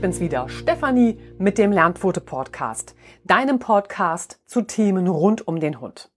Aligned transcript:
ich 0.00 0.02
bin's 0.02 0.20
wieder, 0.20 0.48
Stefanie 0.48 1.20
mit 1.36 1.58
dem 1.58 1.72
Lernpfote 1.72 2.22
Podcast, 2.22 2.94
deinem 3.24 3.58
Podcast 3.58 4.40
zu 4.46 4.62
Themen 4.62 5.06
rund 5.06 5.46
um 5.46 5.60
den 5.60 5.78
Hund. 5.78 6.10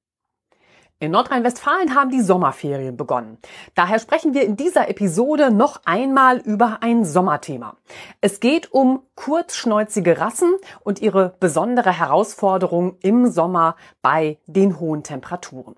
In 1.00 1.12
Nordrhein-Westfalen 1.12 1.94
haben 1.94 2.10
die 2.10 2.22
Sommerferien 2.22 2.96
begonnen. 2.96 3.40
Daher 3.76 4.00
sprechen 4.00 4.34
wir 4.34 4.46
in 4.46 4.56
dieser 4.56 4.88
Episode 4.88 5.52
noch 5.52 5.82
einmal 5.84 6.38
über 6.38 6.78
ein 6.80 7.04
Sommerthema. 7.04 7.76
Es 8.22 8.40
geht 8.40 8.72
um 8.72 9.02
kurzschnäuzige 9.16 10.18
Rassen 10.18 10.56
und 10.86 11.02
ihre 11.02 11.36
besondere 11.42 11.92
Herausforderung 11.92 12.96
im 13.02 13.30
Sommer 13.30 13.76
bei 14.02 14.38
den 14.48 14.80
hohen 14.80 15.04
Temperaturen. 15.04 15.76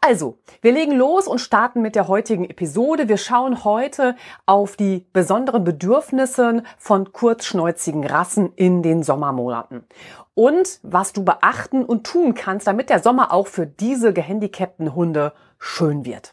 Also, 0.00 0.38
wir 0.60 0.72
legen 0.72 0.92
los 0.92 1.26
und 1.26 1.40
starten 1.40 1.82
mit 1.82 1.94
der 1.94 2.08
heutigen 2.08 2.44
Episode. 2.44 3.08
Wir 3.08 3.18
schauen 3.18 3.64
heute 3.64 4.16
auf 4.46 4.76
die 4.76 5.06
besonderen 5.12 5.64
Bedürfnisse 5.64 6.62
von 6.78 7.12
kurzschnäuzigen 7.12 8.04
Rassen 8.04 8.52
in 8.54 8.82
den 8.82 9.02
Sommermonaten 9.02 9.84
und 10.38 10.78
was 10.84 11.12
du 11.12 11.24
beachten 11.24 11.84
und 11.84 12.06
tun 12.06 12.34
kannst, 12.34 12.68
damit 12.68 12.90
der 12.90 13.02
Sommer 13.02 13.32
auch 13.32 13.48
für 13.48 13.66
diese 13.66 14.12
gehandicapten 14.12 14.94
Hunde 14.94 15.32
schön 15.58 16.04
wird. 16.04 16.32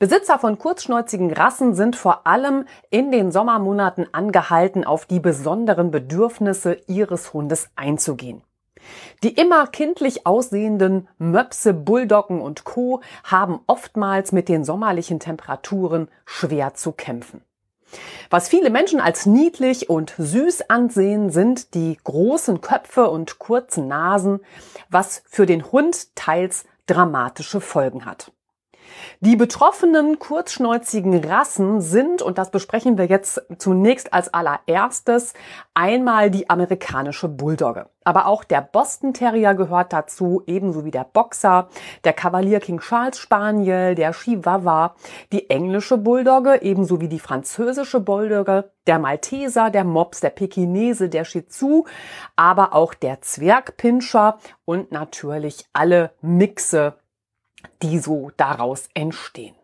Besitzer 0.00 0.40
von 0.40 0.58
kurzschnäuzigen 0.58 1.32
Rassen 1.32 1.74
sind 1.74 1.94
vor 1.94 2.26
allem 2.26 2.64
in 2.90 3.12
den 3.12 3.30
Sommermonaten 3.30 4.12
angehalten, 4.12 4.84
auf 4.84 5.06
die 5.06 5.20
besonderen 5.20 5.92
Bedürfnisse 5.92 6.78
ihres 6.88 7.32
Hundes 7.32 7.68
einzugehen. 7.76 8.42
Die 9.22 9.34
immer 9.34 9.66
kindlich 9.66 10.26
aussehenden 10.26 11.08
Möpse, 11.18 11.74
Bulldoggen 11.74 12.40
und 12.40 12.64
Co. 12.64 13.00
haben 13.24 13.60
oftmals 13.66 14.32
mit 14.32 14.48
den 14.48 14.64
sommerlichen 14.64 15.20
Temperaturen 15.20 16.08
schwer 16.24 16.74
zu 16.74 16.92
kämpfen. 16.92 17.42
Was 18.30 18.48
viele 18.48 18.70
Menschen 18.70 19.00
als 19.00 19.26
niedlich 19.26 19.88
und 19.88 20.14
süß 20.18 20.70
ansehen, 20.70 21.30
sind 21.30 21.74
die 21.74 21.98
großen 22.02 22.60
Köpfe 22.60 23.08
und 23.08 23.38
kurzen 23.38 23.88
Nasen, 23.88 24.40
was 24.90 25.22
für 25.26 25.46
den 25.46 25.70
Hund 25.70 26.14
teils 26.16 26.64
dramatische 26.86 27.60
Folgen 27.60 28.04
hat. 28.04 28.32
Die 29.20 29.36
betroffenen 29.36 30.18
kurzschnäuzigen 30.18 31.24
Rassen 31.24 31.80
sind, 31.80 32.22
und 32.22 32.38
das 32.38 32.50
besprechen 32.50 32.98
wir 32.98 33.06
jetzt 33.06 33.42
zunächst 33.58 34.12
als 34.12 34.32
allererstes, 34.32 35.32
einmal 35.74 36.30
die 36.30 36.50
amerikanische 36.50 37.28
Bulldogge. 37.28 37.88
Aber 38.04 38.26
auch 38.26 38.44
der 38.44 38.60
Boston 38.60 39.14
Terrier 39.14 39.54
gehört 39.54 39.92
dazu, 39.92 40.42
ebenso 40.46 40.84
wie 40.84 40.90
der 40.90 41.04
Boxer, 41.04 41.68
der 42.04 42.12
Cavalier 42.12 42.60
King 42.60 42.78
Charles 42.78 43.18
Spaniel, 43.18 43.94
der 43.94 44.12
Chihuahua, 44.12 44.94
die 45.32 45.50
englische 45.50 45.98
Bulldogge, 45.98 46.62
ebenso 46.62 47.00
wie 47.00 47.08
die 47.08 47.18
französische 47.18 48.00
Bulldogge, 48.00 48.70
der 48.86 48.98
Malteser, 48.98 49.70
der 49.70 49.84
Mops, 49.84 50.20
der 50.20 50.30
Pekinese, 50.30 51.08
der 51.08 51.24
Shih 51.24 51.46
Tzu, 51.46 51.86
aber 52.36 52.74
auch 52.74 52.94
der 52.94 53.20
Zwergpinscher 53.22 54.38
und 54.64 54.92
natürlich 54.92 55.66
alle 55.72 56.12
Mixe 56.20 56.94
die 57.82 57.98
so 57.98 58.30
daraus 58.36 58.88
entstehen. 58.94 59.54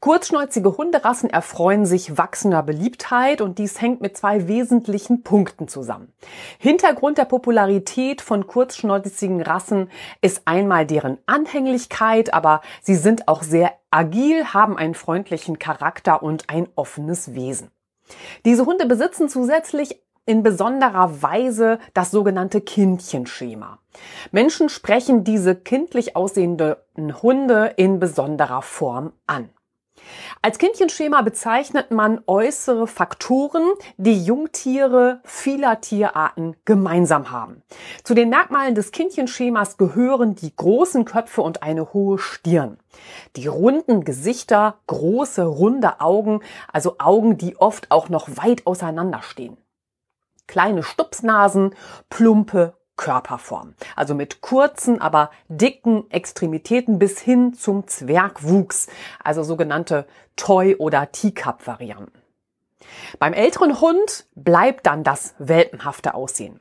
Kurzschnäuzige 0.00 0.78
Hunderassen 0.78 1.28
erfreuen 1.28 1.84
sich 1.84 2.16
wachsender 2.16 2.62
Beliebtheit 2.62 3.42
und 3.42 3.58
dies 3.58 3.80
hängt 3.80 4.00
mit 4.00 4.16
zwei 4.16 4.48
wesentlichen 4.48 5.22
Punkten 5.22 5.68
zusammen. 5.68 6.12
Hintergrund 6.58 7.18
der 7.18 7.26
Popularität 7.26 8.22
von 8.22 8.46
kurzschnäuzigen 8.46 9.42
Rassen 9.42 9.90
ist 10.22 10.42
einmal 10.46 10.86
deren 10.86 11.18
Anhänglichkeit, 11.26 12.32
aber 12.32 12.62
sie 12.80 12.94
sind 12.94 13.28
auch 13.28 13.42
sehr 13.42 13.72
agil, 13.90 14.46
haben 14.46 14.78
einen 14.78 14.94
freundlichen 14.94 15.58
Charakter 15.58 16.22
und 16.22 16.48
ein 16.48 16.68
offenes 16.74 17.34
Wesen. 17.34 17.70
Diese 18.44 18.64
Hunde 18.64 18.86
besitzen 18.86 19.28
zusätzlich 19.28 20.00
in 20.26 20.42
besonderer 20.42 21.22
Weise 21.22 21.78
das 21.94 22.10
sogenannte 22.10 22.60
Kindchenschema. 22.60 23.78
Menschen 24.30 24.68
sprechen 24.68 25.24
diese 25.24 25.56
kindlich 25.56 26.16
aussehenden 26.16 26.76
Hunde 27.22 27.74
in 27.76 27.98
besonderer 27.98 28.62
Form 28.62 29.12
an. 29.26 29.50
Als 30.42 30.58
Kindchenschema 30.58 31.22
bezeichnet 31.22 31.90
man 31.90 32.22
äußere 32.26 32.86
Faktoren, 32.86 33.62
die 33.96 34.24
Jungtiere 34.24 35.20
vieler 35.24 35.80
Tierarten 35.80 36.56
gemeinsam 36.64 37.30
haben. 37.30 37.62
Zu 38.04 38.14
den 38.14 38.30
Merkmalen 38.30 38.74
des 38.74 38.92
Kindchenschemas 38.92 39.76
gehören 39.76 40.34
die 40.34 40.54
großen 40.54 41.04
Köpfe 41.04 41.42
und 41.42 41.62
eine 41.62 41.92
hohe 41.92 42.18
Stirn. 42.18 42.78
Die 43.36 43.46
runden 43.46 44.04
Gesichter, 44.04 44.78
große, 44.86 45.44
runde 45.44 46.00
Augen, 46.00 46.40
also 46.72 46.96
Augen, 46.98 47.36
die 47.36 47.56
oft 47.56 47.90
auch 47.90 48.08
noch 48.08 48.28
weit 48.36 48.66
auseinander 48.66 49.22
stehen 49.22 49.56
kleine 50.50 50.82
Stupsnasen, 50.82 51.76
plumpe 52.08 52.74
Körperform. 52.96 53.74
Also 53.94 54.16
mit 54.16 54.40
kurzen, 54.40 55.00
aber 55.00 55.30
dicken 55.48 56.10
Extremitäten 56.10 56.98
bis 56.98 57.20
hin 57.20 57.54
zum 57.54 57.86
Zwergwuchs, 57.86 58.88
also 59.22 59.44
sogenannte 59.44 60.06
Toy- 60.34 60.74
oder 60.74 61.12
Teacup-Varianten. 61.12 62.20
Beim 63.20 63.32
älteren 63.32 63.80
Hund 63.80 64.26
bleibt 64.34 64.86
dann 64.86 65.04
das 65.04 65.34
welpenhafte 65.38 66.14
Aussehen. 66.14 66.60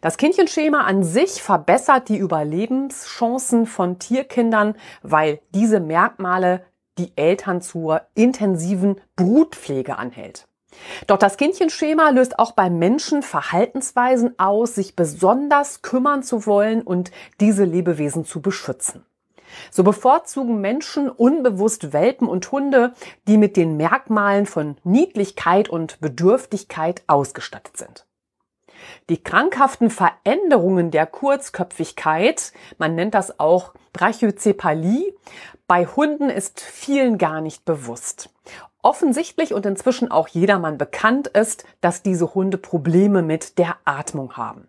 Das 0.00 0.16
Kindchenschema 0.16 0.80
an 0.80 1.04
sich 1.04 1.42
verbessert 1.42 2.08
die 2.08 2.16
Überlebenschancen 2.16 3.66
von 3.66 3.98
Tierkindern, 3.98 4.76
weil 5.02 5.40
diese 5.50 5.78
Merkmale 5.78 6.64
die 6.96 7.12
Eltern 7.16 7.60
zur 7.60 8.02
intensiven 8.14 9.00
Brutpflege 9.14 9.98
anhält. 9.98 10.46
Doch 11.06 11.18
das 11.18 11.36
Kindchenschema 11.36 12.10
löst 12.10 12.38
auch 12.38 12.52
beim 12.52 12.78
Menschen 12.78 13.22
Verhaltensweisen 13.22 14.38
aus, 14.38 14.74
sich 14.74 14.96
besonders 14.96 15.82
kümmern 15.82 16.22
zu 16.22 16.46
wollen 16.46 16.82
und 16.82 17.10
diese 17.40 17.64
Lebewesen 17.64 18.24
zu 18.24 18.40
beschützen. 18.40 19.04
So 19.70 19.82
bevorzugen 19.82 20.60
Menschen 20.60 21.10
unbewusst 21.10 21.92
Welpen 21.92 22.28
und 22.28 22.50
Hunde, 22.52 22.94
die 23.26 23.36
mit 23.36 23.56
den 23.56 23.76
Merkmalen 23.76 24.46
von 24.46 24.76
Niedlichkeit 24.84 25.68
und 25.68 26.00
Bedürftigkeit 26.00 27.02
ausgestattet 27.08 27.76
sind. 27.76 28.06
Die 29.08 29.22
krankhaften 29.22 29.90
Veränderungen 29.90 30.90
der 30.90 31.06
Kurzköpfigkeit, 31.06 32.52
man 32.78 32.94
nennt 32.94 33.14
das 33.14 33.38
auch 33.38 33.74
Brachycephalie, 33.92 35.12
bei 35.66 35.84
Hunden 35.84 36.30
ist 36.30 36.60
vielen 36.60 37.18
gar 37.18 37.40
nicht 37.40 37.64
bewusst 37.64 38.30
offensichtlich 38.82 39.54
und 39.54 39.66
inzwischen 39.66 40.10
auch 40.10 40.28
jedermann 40.28 40.78
bekannt 40.78 41.28
ist, 41.28 41.64
dass 41.80 42.02
diese 42.02 42.34
Hunde 42.34 42.58
Probleme 42.58 43.22
mit 43.22 43.58
der 43.58 43.76
Atmung 43.84 44.36
haben. 44.36 44.68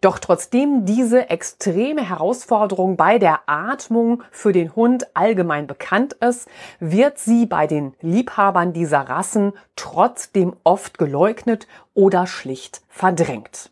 Doch 0.00 0.18
trotzdem 0.18 0.84
diese 0.84 1.30
extreme 1.30 2.06
Herausforderung 2.08 2.96
bei 2.96 3.18
der 3.18 3.40
Atmung 3.46 4.22
für 4.30 4.52
den 4.52 4.74
Hund 4.74 5.06
allgemein 5.14 5.66
bekannt 5.66 6.14
ist, 6.14 6.48
wird 6.80 7.18
sie 7.18 7.46
bei 7.46 7.66
den 7.66 7.94
Liebhabern 8.00 8.72
dieser 8.72 9.02
Rassen 9.02 9.52
trotzdem 9.76 10.56
oft 10.64 10.98
geleugnet 10.98 11.66
oder 11.94 12.26
schlicht 12.26 12.82
verdrängt. 12.88 13.70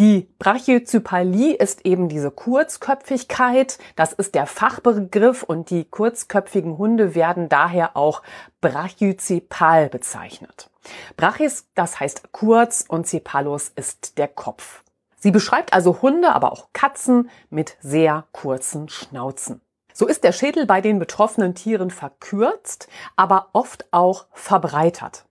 Die 0.00 0.28
Brachycephalie 0.38 1.54
ist 1.54 1.84
eben 1.86 2.08
diese 2.08 2.30
Kurzköpfigkeit. 2.30 3.78
Das 3.96 4.12
ist 4.12 4.34
der 4.34 4.46
Fachbegriff 4.46 5.42
und 5.42 5.70
die 5.70 5.84
kurzköpfigen 5.84 6.78
Hunde 6.78 7.14
werden 7.14 7.48
daher 7.48 7.96
auch 7.96 8.22
brachycepal 8.60 9.88
bezeichnet. 9.88 10.70
Brachis, 11.16 11.66
das 11.74 12.00
heißt 12.00 12.32
kurz 12.32 12.84
und 12.88 13.06
Cephalus 13.06 13.68
ist 13.74 14.18
der 14.18 14.28
Kopf. 14.28 14.82
Sie 15.16 15.30
beschreibt 15.30 15.72
also 15.72 16.02
Hunde, 16.02 16.34
aber 16.34 16.52
auch 16.52 16.68
Katzen 16.72 17.30
mit 17.48 17.76
sehr 17.80 18.24
kurzen 18.32 18.88
Schnauzen. 18.88 19.60
So 19.94 20.06
ist 20.06 20.24
der 20.24 20.32
Schädel 20.32 20.66
bei 20.66 20.80
den 20.80 20.98
betroffenen 20.98 21.54
Tieren 21.54 21.90
verkürzt, 21.90 22.88
aber 23.14 23.50
oft 23.52 23.86
auch 23.92 24.26
verbreitert. 24.32 25.26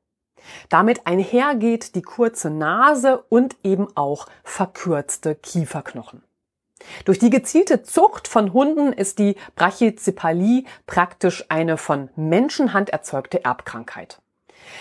Damit 0.70 1.08
einhergeht 1.08 1.96
die 1.96 2.02
kurze 2.02 2.50
Nase 2.50 3.24
und 3.30 3.56
eben 3.64 3.88
auch 3.96 4.28
verkürzte 4.44 5.36
Kieferknochen. 5.36 6.24
Durch 7.06 7.20
die 7.20 7.30
gezielte 7.30 7.84
Zucht 7.84 8.28
von 8.28 8.54
Hunden 8.54 8.92
ist 8.94 9.20
die 9.20 9.36
Brachycephalie 9.56 10.64
praktisch 10.88 11.46
eine 11.50 11.78
von 11.78 12.10
Menschenhand 12.16 12.90
erzeugte 12.90 13.44
Erbkrankheit. 13.44 14.20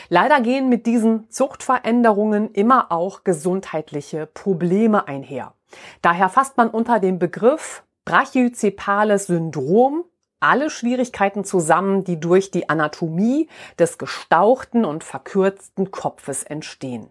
Leider 0.08 0.40
gehen 0.40 0.68
mit 0.68 0.86
diesen 0.86 1.30
Zuchtveränderungen 1.30 2.52
immer 2.52 2.92
auch 2.92 3.24
gesundheitliche 3.24 4.26
Probleme 4.26 5.08
einher. 5.08 5.54
Daher 6.02 6.28
fasst 6.28 6.56
man 6.56 6.68
unter 6.68 7.00
dem 7.00 7.18
Begriff 7.18 7.82
brachycepales 8.04 9.26
Syndrom 9.26 10.04
alle 10.40 10.70
Schwierigkeiten 10.70 11.44
zusammen, 11.44 12.04
die 12.04 12.18
durch 12.18 12.50
die 12.50 12.68
Anatomie 12.68 13.48
des 13.78 13.98
gestauchten 13.98 14.84
und 14.84 15.04
verkürzten 15.04 15.90
Kopfes 15.90 16.42
entstehen. 16.42 17.08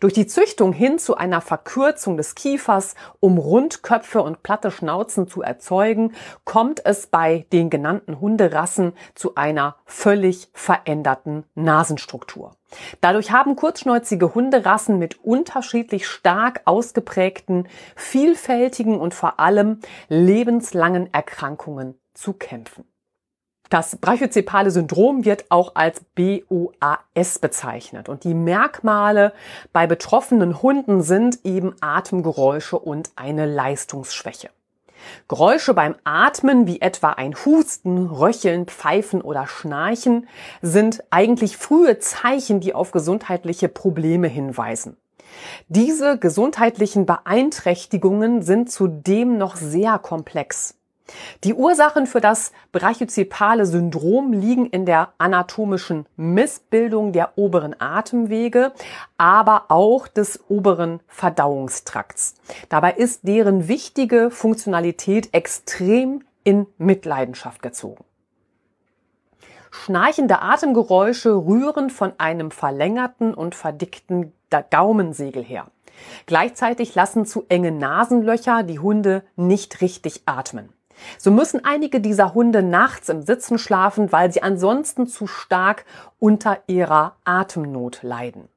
Durch 0.00 0.12
die 0.12 0.26
Züchtung 0.26 0.72
hin 0.72 0.98
zu 0.98 1.16
einer 1.16 1.40
Verkürzung 1.40 2.16
des 2.16 2.34
Kiefers, 2.34 2.94
um 3.20 3.38
Rundköpfe 3.38 4.22
und 4.22 4.42
platte 4.42 4.70
Schnauzen 4.70 5.28
zu 5.28 5.42
erzeugen, 5.42 6.12
kommt 6.44 6.84
es 6.84 7.06
bei 7.06 7.46
den 7.52 7.70
genannten 7.70 8.20
Hunderassen 8.20 8.92
zu 9.14 9.34
einer 9.34 9.76
völlig 9.84 10.50
veränderten 10.52 11.44
Nasenstruktur. 11.54 12.52
Dadurch 13.00 13.32
haben 13.32 13.56
kurzschnäuzige 13.56 14.34
Hunderassen 14.34 14.98
mit 14.98 15.22
unterschiedlich 15.24 16.06
stark 16.06 16.62
ausgeprägten, 16.64 17.68
vielfältigen 17.96 18.98
und 18.98 19.14
vor 19.14 19.40
allem 19.40 19.80
lebenslangen 20.08 21.12
Erkrankungen 21.12 21.98
zu 22.14 22.32
kämpfen. 22.32 22.84
Das 23.72 23.96
brachycepale 23.96 24.70
Syndrom 24.70 25.24
wird 25.24 25.46
auch 25.48 25.76
als 25.76 26.02
BOAS 26.14 27.38
bezeichnet 27.38 28.10
und 28.10 28.24
die 28.24 28.34
Merkmale 28.34 29.32
bei 29.72 29.86
betroffenen 29.86 30.60
Hunden 30.60 31.00
sind 31.00 31.38
eben 31.44 31.74
Atemgeräusche 31.80 32.78
und 32.78 33.12
eine 33.16 33.46
Leistungsschwäche. 33.46 34.50
Geräusche 35.26 35.72
beim 35.72 35.94
Atmen 36.04 36.66
wie 36.66 36.82
etwa 36.82 37.10
ein 37.10 37.34
Husten, 37.34 38.06
Röcheln, 38.08 38.66
Pfeifen 38.66 39.22
oder 39.22 39.46
Schnarchen 39.46 40.28
sind 40.60 41.02
eigentlich 41.08 41.56
frühe 41.56 41.98
Zeichen, 41.98 42.60
die 42.60 42.74
auf 42.74 42.90
gesundheitliche 42.90 43.68
Probleme 43.68 44.28
hinweisen. 44.28 44.98
Diese 45.68 46.18
gesundheitlichen 46.18 47.06
Beeinträchtigungen 47.06 48.42
sind 48.42 48.70
zudem 48.70 49.38
noch 49.38 49.56
sehr 49.56 49.98
komplex. 49.98 50.74
Die 51.44 51.54
Ursachen 51.54 52.06
für 52.06 52.20
das 52.20 52.52
brachycepale 52.70 53.66
Syndrom 53.66 54.32
liegen 54.32 54.66
in 54.66 54.86
der 54.86 55.12
anatomischen 55.18 56.06
Missbildung 56.16 57.12
der 57.12 57.36
oberen 57.36 57.74
Atemwege, 57.78 58.72
aber 59.18 59.66
auch 59.68 60.06
des 60.08 60.40
oberen 60.48 61.00
Verdauungstrakts. 61.08 62.34
Dabei 62.68 62.92
ist 62.92 63.26
deren 63.26 63.68
wichtige 63.68 64.30
Funktionalität 64.30 65.30
extrem 65.32 66.22
in 66.44 66.66
Mitleidenschaft 66.78 67.62
gezogen. 67.62 68.04
Schnarchende 69.70 70.42
Atemgeräusche 70.42 71.34
rühren 71.34 71.88
von 71.88 72.12
einem 72.18 72.50
verlängerten 72.50 73.32
und 73.32 73.54
verdickten 73.54 74.32
Gaumensegel 74.70 75.42
her. 75.42 75.66
Gleichzeitig 76.26 76.94
lassen 76.94 77.26
zu 77.26 77.44
enge 77.48 77.72
Nasenlöcher 77.72 78.62
die 78.62 78.78
Hunde 78.78 79.24
nicht 79.36 79.80
richtig 79.80 80.22
atmen. 80.26 80.68
So 81.18 81.30
müssen 81.30 81.64
einige 81.64 82.00
dieser 82.00 82.34
Hunde 82.34 82.62
nachts 82.62 83.08
im 83.08 83.22
Sitzen 83.22 83.58
schlafen, 83.58 84.12
weil 84.12 84.32
sie 84.32 84.42
ansonsten 84.42 85.06
zu 85.06 85.26
stark 85.26 85.84
unter 86.18 86.58
ihrer 86.66 87.16
Atemnot 87.24 88.02
leiden. 88.02 88.48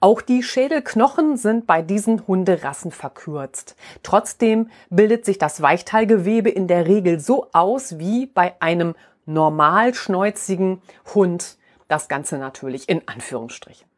Auch 0.00 0.20
die 0.20 0.42
Schädelknochen 0.42 1.36
sind 1.36 1.66
bei 1.66 1.82
diesen 1.82 2.26
Hunderassen 2.26 2.90
verkürzt. 2.90 3.76
Trotzdem 4.02 4.70
bildet 4.90 5.24
sich 5.24 5.38
das 5.38 5.62
Weichteilgewebe 5.62 6.50
in 6.50 6.66
der 6.66 6.86
Regel 6.86 7.20
so 7.20 7.48
aus 7.52 7.98
wie 7.98 8.26
bei 8.26 8.54
einem 8.60 8.94
normal 9.26 9.94
schnäuzigen 9.94 10.82
Hund. 11.14 11.56
Das 11.88 12.08
Ganze 12.08 12.38
natürlich 12.38 12.88
in 12.88 13.06
Anführungsstrichen. 13.06 13.88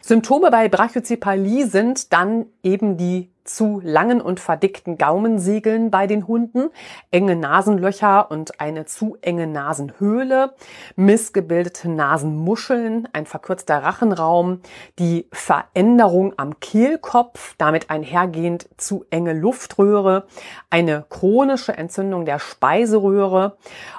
Symptome 0.00 0.50
bei 0.50 0.68
Brachycephalie 0.68 1.66
sind 1.66 2.12
dann 2.12 2.46
eben 2.62 2.96
die 2.96 3.30
zu 3.48 3.80
langen 3.82 4.20
und 4.20 4.40
verdickten 4.40 4.98
Gaumensiegeln 4.98 5.90
bei 5.90 6.06
den 6.06 6.26
Hunden, 6.26 6.70
enge 7.10 7.34
Nasenlöcher 7.34 8.30
und 8.30 8.60
eine 8.60 8.84
zu 8.84 9.16
enge 9.22 9.46
Nasenhöhle, 9.46 10.54
missgebildete 10.96 11.88
Nasenmuscheln, 11.88 13.08
ein 13.12 13.26
verkürzter 13.26 13.82
Rachenraum, 13.82 14.60
die 14.98 15.26
Veränderung 15.32 16.34
am 16.36 16.60
Kehlkopf, 16.60 17.54
damit 17.58 17.90
einhergehend 17.90 18.68
zu 18.76 19.04
enge 19.10 19.32
Luftröhre, 19.32 20.26
eine 20.70 21.06
chronische 21.08 21.76
Entzündung 21.76 22.24
der 22.24 22.38
Speiseröhre, 22.38 23.56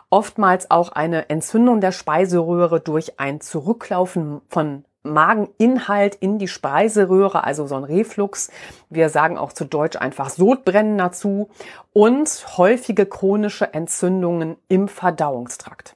oftmals 0.09 0.71
auch 0.71 0.91
eine 0.91 1.29
Entzündung 1.29 1.81
der 1.81 1.91
Speiseröhre 1.91 2.79
durch 2.79 3.19
ein 3.19 3.41
Zurücklaufen 3.41 4.41
von 4.47 4.85
Mageninhalt 5.09 6.15
in 6.15 6.39
die 6.39 6.47
Speiseröhre, 6.47 7.43
also 7.43 7.67
so 7.67 7.75
ein 7.75 7.83
Reflux. 7.83 8.49
Wir 8.89 9.09
sagen 9.09 9.37
auch 9.37 9.53
zu 9.53 9.65
Deutsch 9.65 9.97
einfach 9.97 10.29
Sodbrennen 10.29 10.97
dazu 10.97 11.49
und 11.93 12.45
häufige 12.57 13.05
chronische 13.05 13.73
Entzündungen 13.73 14.57
im 14.67 14.87
Verdauungstrakt. 14.87 15.95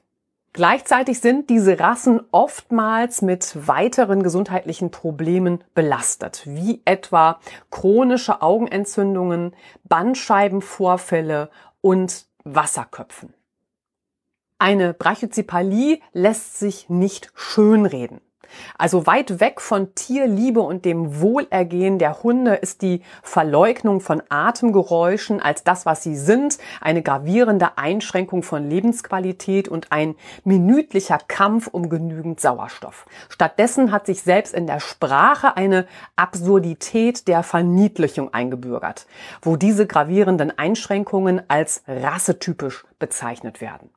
Gleichzeitig 0.54 1.20
sind 1.20 1.50
diese 1.50 1.80
Rassen 1.80 2.20
oftmals 2.30 3.22
mit 3.22 3.66
weiteren 3.66 4.22
gesundheitlichen 4.22 4.92
Problemen 4.92 5.64
belastet, 5.74 6.42
wie 6.44 6.80
etwa 6.84 7.40
chronische 7.72 8.40
Augenentzündungen, 8.40 9.56
Bandscheibenvorfälle 9.82 11.50
und 11.80 12.26
Wasserköpfen. 12.44 13.34
Eine 14.60 14.94
Brachycephalie 14.94 15.98
lässt 16.12 16.60
sich 16.60 16.88
nicht 16.88 17.32
schönreden. 17.34 18.20
Also 18.78 19.06
weit 19.06 19.40
weg 19.40 19.60
von 19.60 19.94
Tierliebe 19.94 20.60
und 20.60 20.84
dem 20.84 21.20
Wohlergehen 21.20 21.98
der 21.98 22.22
Hunde 22.22 22.54
ist 22.54 22.82
die 22.82 23.02
Verleugnung 23.22 24.00
von 24.00 24.22
Atemgeräuschen 24.28 25.40
als 25.40 25.64
das, 25.64 25.86
was 25.86 26.02
sie 26.02 26.16
sind, 26.16 26.58
eine 26.80 27.02
gravierende 27.02 27.78
Einschränkung 27.78 28.42
von 28.42 28.68
Lebensqualität 28.68 29.68
und 29.68 29.92
ein 29.92 30.14
minütlicher 30.44 31.18
Kampf 31.26 31.68
um 31.68 31.88
genügend 31.88 32.40
Sauerstoff. 32.40 33.06
Stattdessen 33.28 33.92
hat 33.92 34.06
sich 34.06 34.22
selbst 34.22 34.54
in 34.54 34.66
der 34.66 34.80
Sprache 34.80 35.56
eine 35.56 35.86
Absurdität 36.16 37.28
der 37.28 37.42
Verniedlichung 37.42 38.32
eingebürgert, 38.32 39.06
wo 39.42 39.56
diese 39.56 39.86
gravierenden 39.86 40.56
Einschränkungen 40.56 41.42
als 41.48 41.82
rassetypisch 41.86 42.84
bezeichnet 42.98 43.60
werden. 43.60 43.90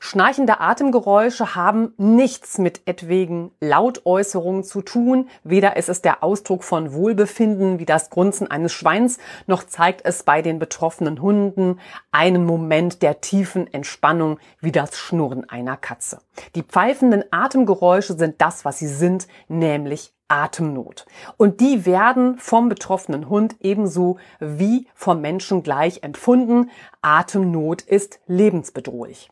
Schnarchende 0.00 0.60
Atemgeräusche 0.60 1.54
haben 1.54 1.92
nichts 1.96 2.58
mit 2.58 2.82
etwegen 2.86 3.50
Lautäußerungen 3.60 4.64
zu 4.64 4.82
tun. 4.82 5.28
Weder 5.44 5.76
ist 5.76 5.88
es 5.88 6.02
der 6.02 6.22
Ausdruck 6.22 6.64
von 6.64 6.92
Wohlbefinden 6.92 7.78
wie 7.78 7.86
das 7.86 8.10
Grunzen 8.10 8.50
eines 8.50 8.72
Schweins, 8.72 9.18
noch 9.46 9.64
zeigt 9.64 10.04
es 10.04 10.22
bei 10.22 10.42
den 10.42 10.58
betroffenen 10.58 11.20
Hunden 11.20 11.80
einen 12.10 12.44
Moment 12.44 13.02
der 13.02 13.20
tiefen 13.20 13.72
Entspannung 13.72 14.38
wie 14.60 14.72
das 14.72 14.96
Schnurren 14.96 15.48
einer 15.48 15.76
Katze. 15.76 16.18
Die 16.54 16.62
pfeifenden 16.62 17.24
Atemgeräusche 17.30 18.14
sind 18.14 18.40
das, 18.40 18.64
was 18.64 18.78
sie 18.78 18.88
sind, 18.88 19.26
nämlich 19.48 20.12
Atemnot. 20.28 21.06
Und 21.36 21.60
die 21.60 21.86
werden 21.86 22.38
vom 22.38 22.68
betroffenen 22.68 23.28
Hund 23.28 23.56
ebenso 23.60 24.18
wie 24.40 24.88
vom 24.94 25.20
Menschen 25.20 25.62
gleich 25.62 26.02
empfunden. 26.02 26.70
Atemnot 27.00 27.82
ist 27.82 28.20
lebensbedrohlich. 28.26 29.30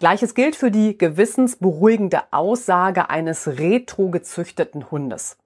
Gleiches 0.00 0.34
gilt 0.34 0.56
für 0.56 0.70
die 0.70 0.96
gewissensberuhigende 0.96 2.22
Aussage 2.30 3.10
eines 3.10 3.46
retro 3.46 4.08
gezüchteten 4.08 4.90
Hundes. 4.90 5.36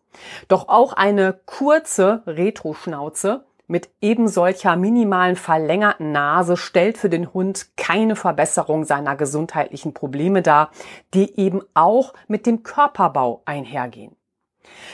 Doch 0.46 0.68
auch 0.68 0.92
eine 0.92 1.40
kurze 1.44 2.23
Retro-Schnauze 2.25 3.44
mit 3.66 3.90
eben 4.00 4.28
solcher 4.28 4.76
minimalen 4.76 5.34
verlängerten 5.34 6.12
Nase 6.12 6.56
stellt 6.56 6.99
für 6.99 7.08
den 7.08 7.34
Hund 7.34 7.76
keine 7.76 8.14
Verbesserung 8.14 8.84
seiner 8.84 9.16
gesundheitlichen 9.16 9.92
Probleme 9.92 10.40
dar, 10.40 10.70
die 11.14 11.37
eben 11.37 11.61
auch 11.75 12.14
mit 12.28 12.46
dem 12.46 12.62
Körperbau 12.62 13.42
einhergehen. 13.46 14.14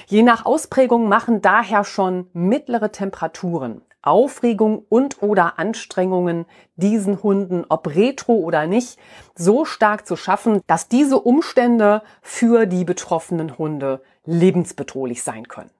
Je 0.06 0.22
nach 0.22 0.46
Ausprägung 0.46 1.06
machen 1.06 1.42
daher 1.42 1.84
schon 1.84 2.30
mittlere 2.32 2.92
Temperaturen, 2.92 3.82
Aufregung 4.02 4.84
und 4.88 5.22
oder 5.22 5.58
Anstrengungen 5.58 6.46
diesen 6.76 7.22
Hunden, 7.22 7.64
ob 7.68 7.94
retro 7.94 8.34
oder 8.34 8.66
nicht, 8.66 8.98
so 9.34 9.64
stark 9.64 10.06
zu 10.06 10.16
schaffen, 10.16 10.60
dass 10.66 10.88
diese 10.88 11.18
Umstände 11.20 12.02
für 12.22 12.66
die 12.66 12.84
betroffenen 12.84 13.58
Hunde 13.58 14.02
lebensbedrohlich 14.24 15.22
sein 15.22 15.48
können. 15.48 15.70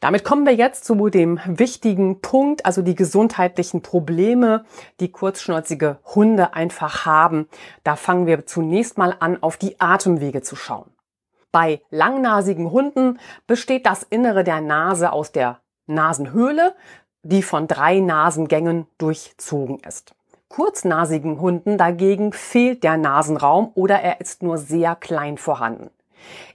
Damit 0.00 0.24
kommen 0.24 0.46
wir 0.46 0.54
jetzt 0.54 0.86
zu 0.86 1.10
dem 1.10 1.38
wichtigen 1.44 2.22
Punkt, 2.22 2.64
also 2.64 2.80
die 2.80 2.94
gesundheitlichen 2.94 3.82
Probleme, 3.82 4.64
die 4.98 5.12
kurzschnäuzige 5.12 5.98
Hunde 6.14 6.54
einfach 6.54 7.04
haben. 7.04 7.48
Da 7.84 7.96
fangen 7.96 8.26
wir 8.26 8.46
zunächst 8.46 8.96
mal 8.96 9.14
an, 9.20 9.42
auf 9.42 9.58
die 9.58 9.78
Atemwege 9.78 10.40
zu 10.40 10.56
schauen. 10.56 10.90
Bei 11.52 11.82
langnasigen 11.90 12.70
Hunden 12.70 13.18
besteht 13.46 13.84
das 13.84 14.02
Innere 14.02 14.42
der 14.42 14.62
Nase 14.62 15.12
aus 15.12 15.32
der 15.32 15.60
Nasenhöhle, 15.86 16.74
die 17.22 17.42
von 17.42 17.66
drei 17.66 18.00
Nasengängen 18.00 18.86
durchzogen 18.98 19.78
ist. 19.86 20.14
Kurznasigen 20.48 21.40
Hunden 21.40 21.78
dagegen 21.78 22.32
fehlt 22.32 22.82
der 22.82 22.96
Nasenraum 22.96 23.70
oder 23.74 24.00
er 24.00 24.20
ist 24.20 24.42
nur 24.42 24.58
sehr 24.58 24.96
klein 24.96 25.38
vorhanden. 25.38 25.90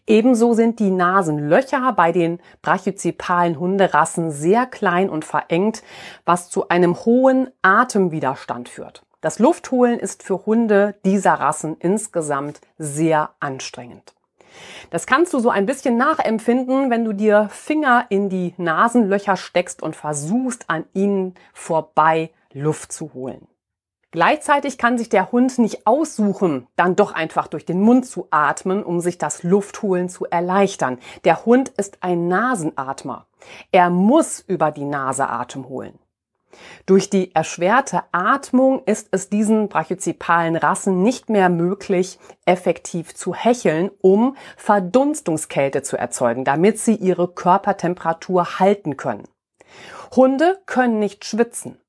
Ebenso 0.07 0.53
sind 0.53 0.79
die 0.79 0.91
Nasenlöcher 0.91 1.93
bei 1.93 2.12
den 2.12 2.39
brachycepalen 2.62 3.60
Hunderassen 3.60 4.31
sehr 4.31 4.65
klein 4.65 5.10
und 5.10 5.25
verengt, 5.25 5.81
was 6.25 6.50
zu 6.50 6.67
einem 6.69 7.05
hohen 7.05 7.50
Atemwiderstand 7.62 8.69
führt. 8.69 9.03
Das 9.22 9.39
Luftholen 9.39 10.00
ist 10.00 10.22
für 10.22 10.45
Hunde 10.45 10.95
dieser 11.03 11.34
Rassen 11.34 11.77
insgesamt 11.79 12.62
sehr 12.77 13.31
anstrengend. 13.39 14.14
Das 14.89 15.07
kannst 15.07 15.33
du 15.33 15.39
so 15.39 15.50
ein 15.50 15.65
bisschen 15.65 15.97
nachempfinden, 15.97 16.89
wenn 16.89 17.05
du 17.05 17.13
dir 17.13 17.50
Finger 17.50 18.05
in 18.09 18.29
die 18.29 18.53
Nasenlöcher 18.57 19.38
steckst 19.38 19.81
und 19.81 19.95
versuchst, 19.95 20.69
an 20.69 20.85
ihnen 20.93 21.35
vorbei 21.53 22.31
Luft 22.53 22.91
zu 22.91 23.13
holen. 23.13 23.47
Gleichzeitig 24.15 24.77
kann 24.77 24.97
sich 24.97 25.09
der 25.09 25.33
Hund 25.33 25.57
nicht 25.57 25.85
aussuchen, 25.85 26.67
dann 26.77 26.95
doch 26.95 27.12
einfach 27.12 27.47
durch 27.47 27.65
den 27.65 27.81
Mund 27.81 28.05
zu 28.05 28.27
atmen, 28.31 28.81
um 28.81 29.01
sich 29.01 29.17
das 29.17 29.43
Luftholen 29.43 30.07
zu 30.07 30.24
erleichtern. 30.24 31.00
Der 31.25 31.45
Hund 31.45 31.67
ist 31.75 31.97
ein 32.00 32.29
Nasenatmer. 32.29 33.27
Er 33.74 33.89
muss 33.89 34.39
über 34.39 34.71
die 34.71 34.85
Nase 34.85 35.27
Atem 35.27 35.67
holen. 35.67 36.00
Durch 36.85 37.09
die 37.09 37.33
erschwerte 37.33 38.03
Atmung 38.12 38.83
ist 38.85 39.07
es 39.12 39.29
diesen 39.29 39.69
brachyzipalen 39.69 40.55
Rassen 40.55 41.03
nicht 41.03 41.29
mehr 41.29 41.50
möglich, 41.50 42.19
effektiv 42.45 43.15
zu 43.15 43.33
hecheln, 43.33 43.91
um 44.01 44.35
Verdunstungskälte 44.57 45.81
zu 45.81 45.97
erzeugen, 45.97 46.43
damit 46.45 46.79
sie 46.79 46.95
ihre 46.95 47.27
Körpertemperatur 47.27 48.59
halten 48.59 48.97
können. 48.97 49.27
Hunde 50.15 50.59
können 50.65 51.00
nicht 51.00 51.25
schwitzen. 51.25 51.79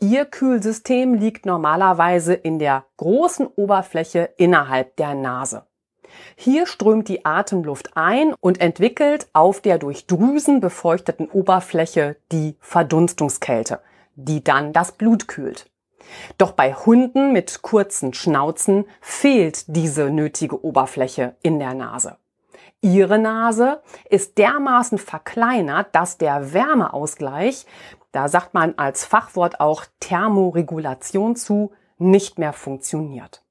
Ihr 0.00 0.24
Kühlsystem 0.26 1.14
liegt 1.14 1.46
normalerweise 1.46 2.34
in 2.34 2.58
der 2.58 2.84
großen 2.98 3.46
Oberfläche 3.46 4.30
innerhalb 4.36 4.96
der 4.96 5.14
Nase. 5.14 5.64
Hier 6.36 6.66
strömt 6.66 7.08
die 7.08 7.24
Atemluft 7.24 7.90
ein 7.94 8.34
und 8.40 8.60
entwickelt 8.60 9.28
auf 9.32 9.60
der 9.60 9.78
durch 9.78 10.06
Drüsen 10.06 10.60
befeuchteten 10.60 11.28
Oberfläche 11.28 12.16
die 12.32 12.56
Verdunstungskälte, 12.60 13.80
die 14.14 14.42
dann 14.44 14.72
das 14.72 14.92
Blut 14.92 15.28
kühlt. 15.28 15.70
Doch 16.36 16.52
bei 16.52 16.74
Hunden 16.74 17.32
mit 17.32 17.62
kurzen 17.62 18.12
Schnauzen 18.12 18.84
fehlt 19.00 19.64
diese 19.68 20.10
nötige 20.10 20.64
Oberfläche 20.64 21.36
in 21.42 21.58
der 21.58 21.74
Nase. 21.74 22.16
Ihre 22.80 23.18
Nase 23.18 23.80
ist 24.10 24.38
dermaßen 24.38 24.98
verkleinert, 24.98 25.94
dass 25.94 26.18
der 26.18 26.52
Wärmeausgleich 26.52 27.66
da 28.12 28.28
sagt 28.28 28.52
man 28.52 28.74
als 28.76 29.04
Fachwort 29.04 29.58
auch 29.60 29.84
Thermoregulation 30.00 31.34
zu, 31.34 31.72
nicht 31.98 32.38
mehr 32.38 32.52
funktioniert. 32.52 33.42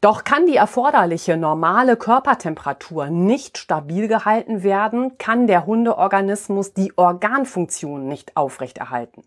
Doch 0.00 0.24
kann 0.24 0.46
die 0.46 0.56
erforderliche 0.56 1.36
normale 1.36 1.96
Körpertemperatur 1.96 3.06
nicht 3.08 3.58
stabil 3.58 4.06
gehalten 4.06 4.62
werden, 4.62 5.18
kann 5.18 5.46
der 5.46 5.66
Hundeorganismus 5.66 6.72
die 6.72 6.96
Organfunktion 6.96 8.06
nicht 8.06 8.36
aufrechterhalten. 8.36 9.24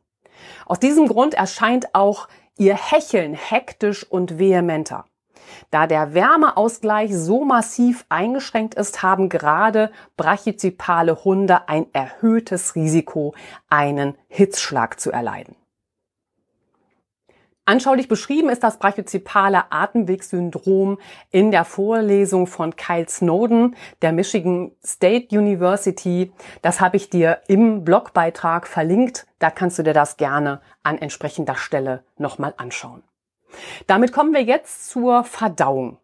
Aus 0.66 0.80
diesem 0.80 1.08
Grund 1.08 1.34
erscheint 1.34 1.94
auch 1.94 2.28
ihr 2.58 2.76
Hecheln 2.76 3.34
hektisch 3.34 4.04
und 4.10 4.38
vehementer. 4.40 5.06
Da 5.70 5.88
der 5.88 6.14
Wärmeausgleich 6.14 7.16
so 7.16 7.44
massiv 7.44 8.06
eingeschränkt 8.10 8.76
ist, 8.76 9.04
haben 9.04 9.30
gerade 9.30 9.92
brachyzipale 10.18 11.24
Hunde 11.24 11.68
ein 11.68 11.88
erhöhtes 11.94 12.76
Risiko, 12.76 13.34
einen 13.70 14.18
Hitzschlag 14.28 15.00
zu 15.00 15.12
erleiden. 15.12 15.56
Anschaulich 17.66 18.08
beschrieben 18.08 18.50
ist 18.50 18.64
das 18.64 18.80
brachyzipale 18.80 19.72
Atemwegssyndrom 19.72 20.98
in 21.30 21.52
der 21.52 21.64
Vorlesung 21.64 22.48
von 22.48 22.76
Kyle 22.76 23.08
Snowden 23.08 23.76
der 24.02 24.12
Michigan 24.12 24.72
State 24.84 25.38
University. 25.38 26.32
Das 26.64 26.82
habe 26.82 26.98
ich 26.98 27.12
dir 27.12 27.42
im 27.48 27.86
Blogbeitrag 27.86 28.68
verlinkt. 28.68 29.28
Da 29.38 29.52
kannst 29.52 29.78
du 29.78 29.84
dir 29.84 29.94
das 29.94 30.18
gerne 30.18 30.60
an 30.82 30.98
entsprechender 30.98 31.56
Stelle 31.56 32.04
nochmal 32.18 32.56
anschauen. 32.58 33.04
Damit 33.86 34.12
kommen 34.12 34.34
wir 34.34 34.44
jetzt 34.44 34.90
zur 34.90 35.24
Verdauung. 35.24 35.98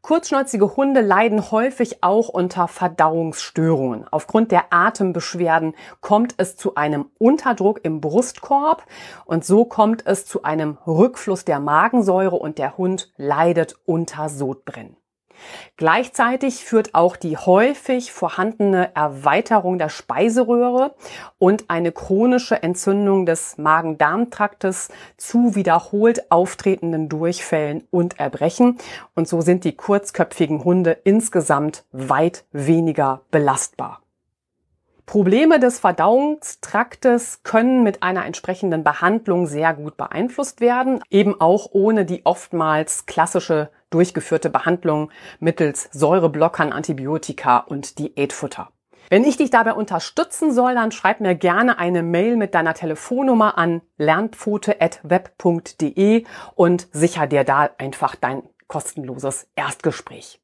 Kurzschnäuzige 0.00 0.76
Hunde 0.76 1.00
leiden 1.00 1.50
häufig 1.50 2.02
auch 2.02 2.28
unter 2.28 2.68
Verdauungsstörungen. 2.68 4.06
Aufgrund 4.10 4.52
der 4.52 4.72
Atembeschwerden 4.72 5.74
kommt 6.00 6.34
es 6.38 6.56
zu 6.56 6.74
einem 6.74 7.10
Unterdruck 7.18 7.84
im 7.84 8.00
Brustkorb 8.00 8.84
und 9.24 9.44
so 9.44 9.64
kommt 9.64 10.06
es 10.06 10.26
zu 10.26 10.42
einem 10.42 10.78
Rückfluss 10.86 11.44
der 11.44 11.60
Magensäure 11.60 12.36
und 12.36 12.58
der 12.58 12.76
Hund 12.76 13.12
leidet 13.16 13.76
unter 13.84 14.28
Sodbrennen. 14.28 14.96
Gleichzeitig 15.76 16.64
führt 16.64 16.94
auch 16.94 17.16
die 17.16 17.36
häufig 17.36 18.12
vorhandene 18.12 18.94
Erweiterung 18.94 19.78
der 19.78 19.88
Speiseröhre 19.88 20.94
und 21.38 21.68
eine 21.68 21.92
chronische 21.92 22.62
Entzündung 22.62 23.26
des 23.26 23.58
Magen-Darm-Traktes 23.58 24.88
zu 25.16 25.54
wiederholt 25.54 26.30
auftretenden 26.30 27.08
Durchfällen 27.08 27.84
und 27.90 28.18
Erbrechen. 28.18 28.78
Und 29.14 29.28
so 29.28 29.40
sind 29.40 29.64
die 29.64 29.76
kurzköpfigen 29.76 30.64
Hunde 30.64 30.98
insgesamt 31.04 31.84
weit 31.92 32.44
weniger 32.52 33.22
belastbar. 33.30 34.00
Probleme 35.06 35.60
des 35.60 35.78
Verdauungstraktes 35.78 37.44
können 37.44 37.84
mit 37.84 38.02
einer 38.02 38.26
entsprechenden 38.26 38.82
Behandlung 38.82 39.46
sehr 39.46 39.72
gut 39.72 39.96
beeinflusst 39.96 40.60
werden, 40.60 41.00
eben 41.10 41.40
auch 41.40 41.68
ohne 41.70 42.04
die 42.04 42.26
oftmals 42.26 43.06
klassische 43.06 43.70
durchgeführte 43.96 44.50
Behandlung 44.50 45.10
mittels 45.40 45.88
Säureblockern, 45.90 46.70
Antibiotika 46.70 47.60
und 47.60 47.98
Diätfutter. 47.98 48.68
Wenn 49.08 49.24
ich 49.24 49.38
dich 49.38 49.48
dabei 49.48 49.72
unterstützen 49.72 50.52
soll, 50.52 50.74
dann 50.74 50.92
schreib 50.92 51.20
mir 51.20 51.34
gerne 51.34 51.78
eine 51.78 52.02
Mail 52.02 52.36
mit 52.36 52.54
deiner 52.54 52.74
Telefonnummer 52.74 53.56
an 53.56 53.80
lernpfote.web.de 53.96 56.26
und 56.56 56.88
sicher 56.92 57.26
dir 57.26 57.44
da 57.44 57.70
einfach 57.78 58.16
dein 58.16 58.42
kostenloses 58.68 59.48
Erstgespräch. 59.56 60.42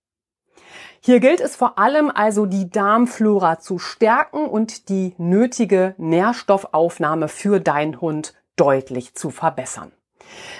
Hier 1.00 1.20
gilt 1.20 1.42
es 1.42 1.56
vor 1.56 1.78
allem 1.78 2.10
also 2.10 2.46
die 2.46 2.70
Darmflora 2.70 3.58
zu 3.58 3.78
stärken 3.78 4.46
und 4.46 4.88
die 4.88 5.12
nötige 5.18 5.94
Nährstoffaufnahme 5.98 7.28
für 7.28 7.60
deinen 7.60 8.00
Hund 8.00 8.32
deutlich 8.56 9.14
zu 9.14 9.28
verbessern. 9.28 9.92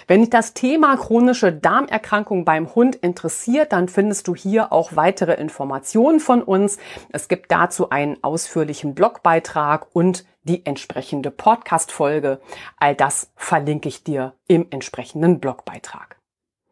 Wenn 0.07 0.21
dich 0.21 0.31
das 0.31 0.55
Thema 0.55 0.97
chronische 0.97 1.53
Darmerkrankung 1.53 2.45
beim 2.45 2.75
Hund 2.75 2.97
interessiert, 2.97 3.73
dann 3.73 3.89
findest 3.89 4.29
du 4.29 4.35
hier 4.35 4.73
auch 4.73 4.97
weitere 4.97 5.35
Informationen 5.35 6.21
von 6.21 6.43
uns. 6.43 6.79
Es 7.11 7.29
gibt 7.29 7.51
dazu 7.51 7.91
einen 7.91 8.23
ausführlichen 8.23 8.95
Blogbeitrag 8.95 9.87
und 9.95 10.25
die 10.45 10.67
entsprechende 10.67 11.31
Podcast-Folge. 11.31 12.41
All 12.77 12.95
das 12.95 13.31
verlinke 13.37 13.89
ich 13.89 14.05
dir 14.05 14.35
im 14.49 14.67
entsprechenden 14.71 15.41
Blogbeitrag. 15.41 16.17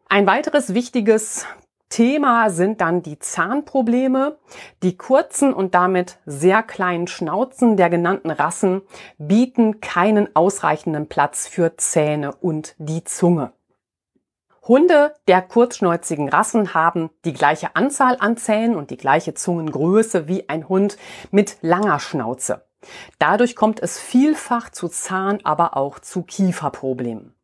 Ein 0.09 0.27
weiteres 0.27 0.73
wichtiges 0.73 1.45
Thema 1.91 2.49
sind 2.49 2.81
dann 2.81 3.03
die 3.03 3.19
Zahnprobleme. 3.19 4.39
Die 4.81 4.97
kurzen 4.97 5.53
und 5.53 5.75
damit 5.75 6.17
sehr 6.25 6.63
kleinen 6.63 7.05
Schnauzen 7.05 7.77
der 7.77 7.91
genannten 7.91 8.31
Rassen 8.31 8.81
bieten 9.19 9.81
keinen 9.81 10.35
ausreichenden 10.35 11.07
Platz 11.07 11.47
für 11.47 11.77
Zähne 11.77 12.33
und 12.33 12.75
die 12.79 13.03
Zunge. 13.03 13.53
Hunde 14.67 15.13
der 15.27 15.41
kurzschnäuzigen 15.41 16.29
Rassen 16.29 16.73
haben 16.73 17.09
die 17.25 17.33
gleiche 17.33 17.75
Anzahl 17.75 18.15
an 18.19 18.37
Zähnen 18.37 18.75
und 18.75 18.89
die 18.89 18.97
gleiche 18.97 19.33
Zungengröße 19.33 20.27
wie 20.27 20.49
ein 20.49 20.69
Hund 20.69 20.97
mit 21.29 21.57
langer 21.61 21.99
Schnauze. 21.99 22.65
Dadurch 23.19 23.55
kommt 23.55 23.79
es 23.79 23.99
vielfach 23.99 24.69
zu 24.69 24.87
Zahn, 24.87 25.39
aber 25.43 25.77
auch 25.77 25.99
zu 25.99 26.23
Kieferproblemen. 26.23 27.35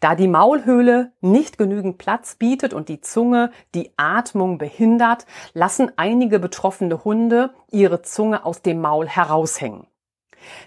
Da 0.00 0.14
die 0.14 0.28
Maulhöhle 0.28 1.12
nicht 1.20 1.58
genügend 1.58 1.98
Platz 1.98 2.36
bietet 2.36 2.74
und 2.74 2.88
die 2.88 3.00
Zunge 3.00 3.50
die 3.74 3.92
Atmung 3.96 4.58
behindert, 4.58 5.26
lassen 5.52 5.92
einige 5.96 6.38
betroffene 6.38 7.04
Hunde 7.04 7.54
ihre 7.70 8.02
Zunge 8.02 8.44
aus 8.44 8.62
dem 8.62 8.80
Maul 8.80 9.08
heraushängen. 9.08 9.86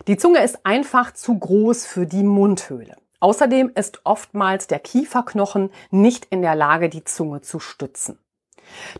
Die 0.08 0.18
Zunge 0.18 0.44
ist 0.44 0.66
einfach 0.66 1.14
zu 1.14 1.38
groß 1.38 1.86
für 1.86 2.06
die 2.06 2.24
Mundhöhle. 2.24 2.96
Außerdem 3.20 3.72
ist 3.74 4.02
oftmals 4.04 4.68
der 4.68 4.80
Kieferknochen 4.80 5.72
nicht 5.90 6.26
in 6.26 6.42
der 6.42 6.56
Lage, 6.56 6.90
die 6.90 7.04
Zunge 7.04 7.42
zu 7.42 7.60
stützen. 7.60 8.20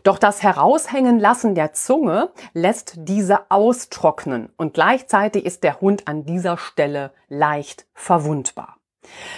Doch 0.02 0.18
das 0.18 0.42
Heraushängen 0.42 1.18
lassen 1.18 1.54
der 1.54 1.72
Zunge 1.72 2.30
lässt 2.52 2.94
diese 2.96 3.50
austrocknen 3.50 4.50
und 4.56 4.74
gleichzeitig 4.74 5.44
ist 5.44 5.62
der 5.62 5.80
Hund 5.80 6.08
an 6.08 6.24
dieser 6.24 6.56
Stelle 6.56 7.12
leicht 7.28 7.86
verwundbar. 7.92 8.77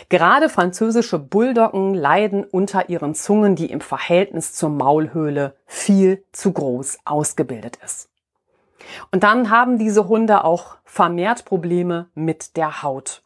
Gerade 0.09 0.49
französische 0.49 1.19
Bulldoggen 1.19 1.95
leiden 1.95 2.45
unter 2.45 2.89
ihren 2.89 3.15
Zungen, 3.15 3.57
die 3.57 3.71
im 3.71 3.81
Verhältnis 3.81 4.53
zur 4.53 4.71
Maulhöhle 4.71 5.55
viel 5.67 6.25
zu 6.33 6.53
groß 6.53 6.99
ausgebildet 7.05 7.79
ist. 7.85 8.09
Und 9.12 9.23
dann 9.23 9.50
haben 9.50 9.79
diese 9.79 10.09
Hunde 10.09 10.45
auch 10.45 10.77
vermehrt 10.85 11.45
Probleme 11.45 12.09
mit 12.15 12.57
der 12.57 12.83
Haut. 12.83 13.23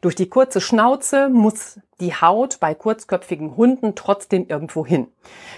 Durch 0.00 0.14
die 0.14 0.28
kurze 0.28 0.60
Schnauze 0.60 1.28
muss 1.28 1.80
die 2.00 2.14
Haut 2.14 2.60
bei 2.60 2.74
kurzköpfigen 2.74 3.56
Hunden 3.56 3.94
trotzdem 3.94 4.46
irgendwo 4.48 4.86
hin. 4.86 5.08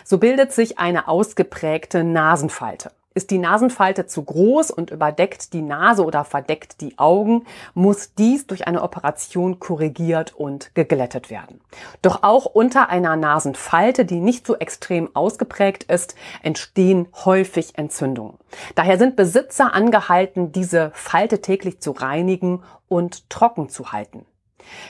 So 0.05 0.19
bildet 0.19 0.53
sich 0.53 0.79
eine 0.79 1.09
ausgeprägte 1.09 2.05
Nasenfalte. 2.05 2.91
Ist 3.15 3.31
die 3.31 3.39
Nasenfalte 3.39 4.07
zu 4.07 4.23
groß 4.23 4.71
und 4.71 4.91
überdeckt 4.91 5.53
die 5.53 5.63
Nase 5.63 6.05
oder 6.05 6.25
verdeckt 6.25 6.81
die 6.81 6.99
Augen, 6.99 7.47
muss 7.75 8.15
dies 8.15 8.47
durch 8.47 8.69
eine 8.69 8.83
Operation 8.83 9.59
korrigiert 9.59 10.35
und 10.37 10.75
geglättet 10.75 11.31
werden. 11.31 11.61
Doch 12.03 12.23
auch 12.23 12.45
unter 12.45 12.91
einer 12.91 13.17
Nasenfalte, 13.17 14.05
die 14.05 14.21
nicht 14.21 14.47
so 14.47 14.57
extrem 14.57 15.15
ausgeprägt 15.17 15.85
ist, 15.85 16.15
entstehen 16.43 17.09
häufig 17.25 17.77
Entzündungen. 17.79 18.39
Daher 18.75 18.99
sind 18.99 19.17
Besitzer 19.17 19.73
angehalten, 19.73 20.53
diese 20.53 20.91
Falte 20.95 21.41
täglich 21.41 21.81
zu 21.81 21.93
reinigen 21.93 22.63
und 22.89 23.31
trocken 23.31 23.69
zu 23.69 23.91
halten. 23.91 24.27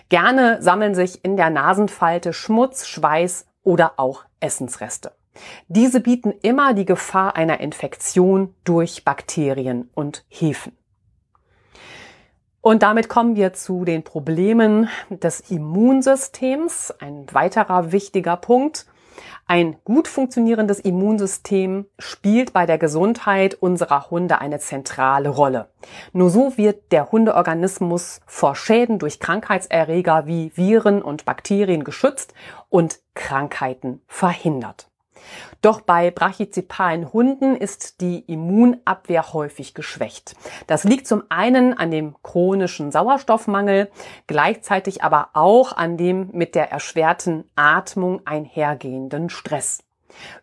Gerne 0.09 0.61
sammeln 0.61 0.95
sich 0.95 1.25
in 1.25 1.37
der 1.37 1.51
Nasenfalte 1.51 2.33
Schmutz, 2.33 2.87
Schweiß 2.87 3.47
oder 3.63 3.93
auch 3.97 4.25
Essensreste. 4.41 5.13
Diese 5.69 6.01
bieten 6.01 6.33
immer 6.43 6.75
die 6.75 6.85
Gefahr 6.85 7.37
einer 7.37 7.61
Infektion 7.61 8.55
durch 8.65 9.05
Bakterien 9.05 9.91
und 9.95 10.25
Hefen. 10.29 10.73
Und 12.61 12.83
damit 12.83 13.09
kommen 13.09 13.37
wir 13.37 13.53
zu 13.53 13.85
den 13.85 14.03
Problemen 14.03 14.89
des 15.11 15.41
Immunsystems. 15.51 16.93
Ein 16.99 17.27
weiterer 17.33 17.93
wichtiger 17.93 18.37
Punkt. 18.37 18.87
Ein 19.47 19.77
gut 19.85 20.09
funktionierendes 20.09 20.81
Immunsystem 20.81 21.87
spielt 21.99 22.53
bei 22.53 22.67
der 22.67 22.79
Gesundheit 22.79 23.55
unserer 23.55 24.11
Hunde 24.11 24.41
eine 24.41 24.59
zentrale 24.59 25.31
Rolle. 25.31 25.71
Nur 26.13 26.31
so 26.31 26.57
wird 26.57 26.93
der 26.93 27.11
Hundeorganismus 27.11 28.21
vor 28.27 28.55
Schäden 28.55 28.99
durch 28.99 29.21
Krankheitserreger 29.21 30.27
wie 30.27 30.53
Viren 30.55 31.01
und 31.03 31.25
Bakterien 31.25 31.85
geschützt 31.85 32.35
und 32.69 33.01
Krankheiten 33.15 34.03
verhindert. 34.07 34.91
Doch 35.63 35.81
bei 35.81 36.11
brachycepalen 36.11 37.13
Hunden 37.13 37.57
ist 37.57 38.01
die 38.01 38.21
Immunabwehr 38.21 39.33
häufig 39.33 39.75
geschwächt. 39.75 40.35
Das 40.67 40.85
liegt 40.85 41.07
zum 41.07 41.25
einen 41.29 41.77
an 41.77 41.91
dem 41.91 42.15
chronischen 42.23 42.93
Sauerstoffmangel, 42.93 43.91
gleichzeitig 44.27 45.03
aber 45.03 45.31
auch 45.35 45.77
an 45.77 45.97
dem 45.97 46.31
mit 46.33 46.55
der 46.55 46.71
erschwerten 46.71 47.45
Atmung 47.57 48.21
einhergehenden 48.25 49.31
Stress. 49.31 49.83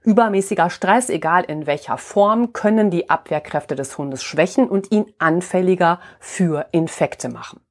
Übermäßiger 0.04 0.70
Stress, 0.70 1.10
egal 1.10 1.44
in 1.44 1.66
welcher 1.66 1.98
Form, 1.98 2.54
können 2.54 2.92
die 2.92 3.10
Abwehrkräfte 3.10 3.76
des 3.76 3.98
Hundes 3.98 4.24
schwächen 4.24 4.70
und 4.70 4.92
ihn 4.92 5.12
anfälliger 5.18 6.00
für 6.20 6.68
Infekte 6.72 7.30
machen. 7.30 7.62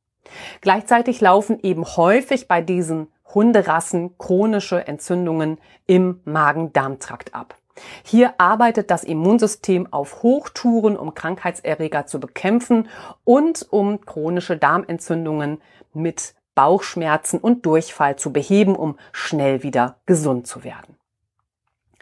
Gleichzeitig 0.61 1.21
laufen 1.21 1.61
eben 1.63 1.85
häufig 1.85 2.49
bei 2.49 2.61
diesen 2.61 3.09
Hunderassen 3.33 4.17
chronische 4.19 4.87
Entzündungen 4.87 5.59
im 5.87 6.21
Magen-Darm-Trakt 6.25 7.35
ab. 7.35 7.57
Hier 8.05 8.35
arbeitet 8.39 8.91
das 8.91 9.05
Immunsystem 9.05 9.93
auf 9.93 10.23
Hochtouren, 10.23 10.97
um 10.97 11.15
Krankheitserreger 11.15 12.07
zu 12.07 12.21
bekämpfen 12.21 12.89
und 13.25 13.67
um 13.71 14.01
chronische 14.01 14.57
Darmentzündungen 14.57 15.61
mit 15.93 16.35
Bauchschmerzen 16.55 17.39
und 17.39 17.67
Durchfall 17.67 18.17
zu 18.17 18.33
beheben, 18.33 18.77
um 18.77 18.97
schnell 19.13 19.63
wieder 19.63 19.97
gesund 20.07 20.47
zu 20.47 20.63
werden. 20.63 20.97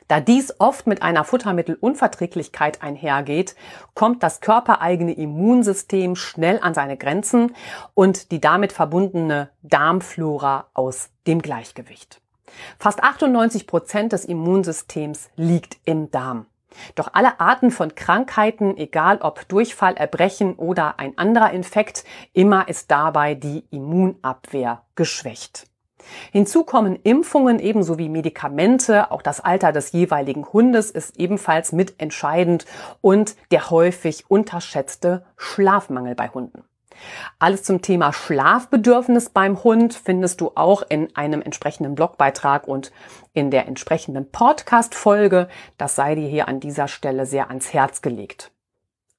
Da 0.09 0.21
dies 0.21 0.61
oft 0.61 0.87
mit 0.87 1.01
einer 1.01 1.25
Futtermittelunverträglichkeit 1.25 2.83
einhergeht, 2.83 3.57
kommt 3.95 4.23
das 4.23 4.43
körpereigene 4.43 5.15
Immunsystem 5.15 6.17
schnell 6.17 6.61
an 6.61 6.75
seine 6.75 6.99
Grenzen 6.99 7.55
und 7.95 8.31
die 8.31 8.39
damit 8.39 8.75
verbundene 8.75 9.49
Darmflora 9.63 10.67
aus 10.75 11.09
dem 11.27 11.43
Gleichgewicht. 11.43 12.21
Fast 12.79 13.03
98 13.03 13.67
Prozent 13.67 14.13
des 14.13 14.25
Immunsystems 14.25 15.31
liegt 15.37 15.79
im 15.85 16.11
Darm. 16.11 16.47
Doch 16.95 17.11
alle 17.13 17.39
Arten 17.41 17.71
von 17.71 17.95
Krankheiten, 17.95 18.77
egal 18.77 19.19
ob 19.21 19.47
Durchfall, 19.49 19.95
Erbrechen 19.95 20.55
oder 20.55 20.99
ein 20.99 21.19
anderer 21.19 21.53
Infekt, 21.53 22.05
immer 22.33 22.69
ist 22.69 22.91
dabei 22.91 23.35
die 23.35 23.65
Immunabwehr 23.71 24.83
geschwächt. 24.95 25.67
Hinzu 26.33 26.65
kommen 26.65 26.97
Impfungen 26.97 27.61
ebenso 27.61 27.99
wie 27.99 28.09
Medikamente. 28.09 29.11
Auch 29.13 29.23
das 29.23 29.41
Alter 29.41 29.71
des 29.71 29.93
jeweiligen 29.93 30.45
Hundes 30.53 30.91
ist 30.91 31.17
ebenfalls 31.17 31.73
mitentscheidend 31.73 32.67
und 33.01 33.37
der 33.51 33.71
häufig 33.71 34.25
unterschätzte 34.29 35.25
Schlafmangel 35.37 36.15
bei 36.15 36.29
Hunden. 36.29 36.65
Alles 37.39 37.63
zum 37.63 37.83
Thema 37.83 38.13
Schlafbedürfnis 38.13 39.31
beim 39.31 39.63
Hund 39.65 39.95
findest 39.95 40.41
du 40.41 40.53
auch 40.55 40.83
in 40.89 41.15
einem 41.17 41.43
entsprechenden 41.43 41.95
Blogbeitrag 41.95 42.67
und 42.69 42.93
in 43.33 43.51
der 43.51 43.67
entsprechenden 43.67 44.31
Podcast-Folge. 44.31 45.49
Das 45.79 45.97
sei 45.97 46.15
dir 46.15 46.29
hier 46.29 46.49
an 46.49 46.61
dieser 46.61 46.89
Stelle 46.89 47.27
sehr 47.27 47.49
ans 47.49 47.73
Herz 47.73 48.03
gelegt. 48.03 48.53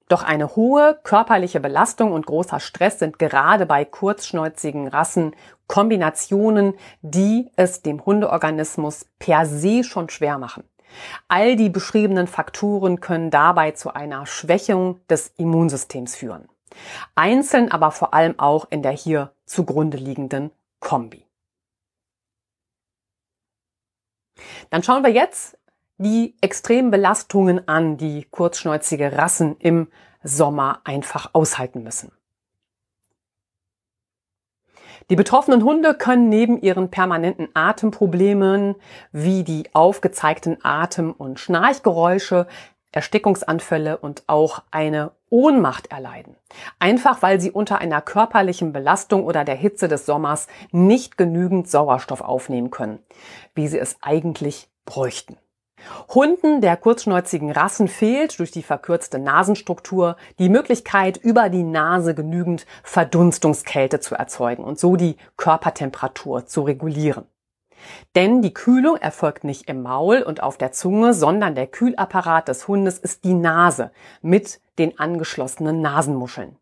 Doch 0.10 0.24
eine 0.24 0.56
hohe 0.56 1.00
körperliche 1.04 1.60
Belastung 1.60 2.12
und 2.12 2.26
großer 2.26 2.60
Stress 2.60 3.00
sind 3.00 3.18
gerade 3.20 3.66
bei 3.66 3.86
kurzschnäuzigen 3.86 4.88
Rassen 4.88 5.36
Kombinationen, 5.68 6.74
die 7.02 7.50
es 7.56 7.82
dem 7.82 8.06
Hundeorganismus 8.06 9.08
per 9.18 9.46
se 9.46 9.84
schon 9.84 10.10
schwer 10.10 10.38
machen. 10.38 10.66
All 11.28 11.56
die 11.56 11.70
beschriebenen 11.70 12.28
Faktoren 12.28 13.00
können 13.00 13.32
dabei 13.32 13.72
zu 13.72 13.94
einer 13.94 14.26
Schwächung 14.26 15.00
des 15.08 15.34
Immunsystems 15.38 16.16
führen. 16.16 16.48
Einzeln 17.16 17.72
aber 17.72 17.92
vor 17.92 18.14
allem 18.14 18.40
auch 18.40 18.68
in 18.70 18.82
der 18.82 18.92
hier 18.92 19.34
zugrunde 19.46 19.98
liegenden 19.98 20.52
Kombi. 20.80 21.26
Dann 24.70 24.84
schauen 24.84 25.04
wir 25.04 25.12
jetzt 25.12 25.58
die 25.98 26.36
extremen 26.42 26.92
Belastungen 26.92 27.68
an, 27.68 27.98
die 27.98 28.26
kurzschnäuzige 28.30 29.18
Rassen 29.18 29.58
im 29.58 29.88
Sommer 30.24 30.82
einfach 30.84 31.30
aushalten 31.34 31.84
müssen. 31.84 32.12
Die 35.10 35.16
betroffenen 35.18 35.64
Hunde 35.64 35.96
können 35.96 36.30
neben 36.30 36.62
ihren 36.62 36.90
permanenten 36.90 37.50
Atemproblemen 37.54 38.76
wie 39.12 39.44
die 39.44 39.70
aufgezeigten 39.74 40.58
Atem- 40.64 41.12
und 41.12 41.40
Schnarchgeräusche, 41.40 42.48
Erstickungsanfälle 42.94 43.98
und 43.98 44.24
auch 44.28 44.62
eine 44.72 45.12
Ohnmacht 45.30 45.88
erleiden. 45.88 46.36
Einfach 46.80 47.22
weil 47.22 47.42
sie 47.42 47.52
unter 47.52 47.80
einer 47.80 48.02
körperlichen 48.02 48.72
Belastung 48.72 49.26
oder 49.26 49.44
der 49.44 49.56
Hitze 49.56 49.88
des 49.88 50.06
Sommers 50.06 50.48
nicht 50.72 51.18
genügend 51.18 51.70
Sauerstoff 51.70 52.22
aufnehmen 52.22 52.72
können, 52.72 53.00
wie 53.56 53.68
sie 53.68 53.80
es 53.80 53.98
eigentlich 54.02 54.70
bräuchten. 54.86 55.38
Hunden 56.14 56.62
der 56.62 56.78
kurzschnäuzigen 56.78 57.52
Rassen 57.52 57.88
fehlt 57.88 58.40
durch 58.40 58.52
die 58.52 58.64
verkürzte 58.64 59.20
Nasenstruktur 59.20 60.16
die 60.40 60.50
Möglichkeit, 60.50 61.18
über 61.18 61.50
die 61.50 61.64
Nase 61.64 62.16
genügend 62.16 62.66
Verdunstungskälte 62.84 64.00
zu 64.00 64.16
erzeugen 64.16 64.64
und 64.64 64.80
so 64.80 64.96
die 64.96 65.18
Körpertemperatur 65.36 66.46
zu 66.46 66.62
regulieren. 66.62 67.26
Denn 68.16 68.42
die 68.42 68.54
Kühlung 68.54 68.98
erfolgt 68.98 69.44
nicht 69.44 69.70
im 69.70 69.82
Maul 69.82 70.22
und 70.22 70.44
auf 70.44 70.58
der 70.58 70.72
Zunge, 70.72 71.14
sondern 71.14 71.56
der 71.56 71.68
Kühlapparat 71.68 72.48
des 72.48 72.68
Hundes 72.68 72.98
ist 73.00 73.24
die 73.24 73.34
Nase 73.34 73.92
mit 74.22 74.62
den 74.78 75.00
angeschlossenen 75.00 75.82
Nasenmuscheln. 75.82 76.58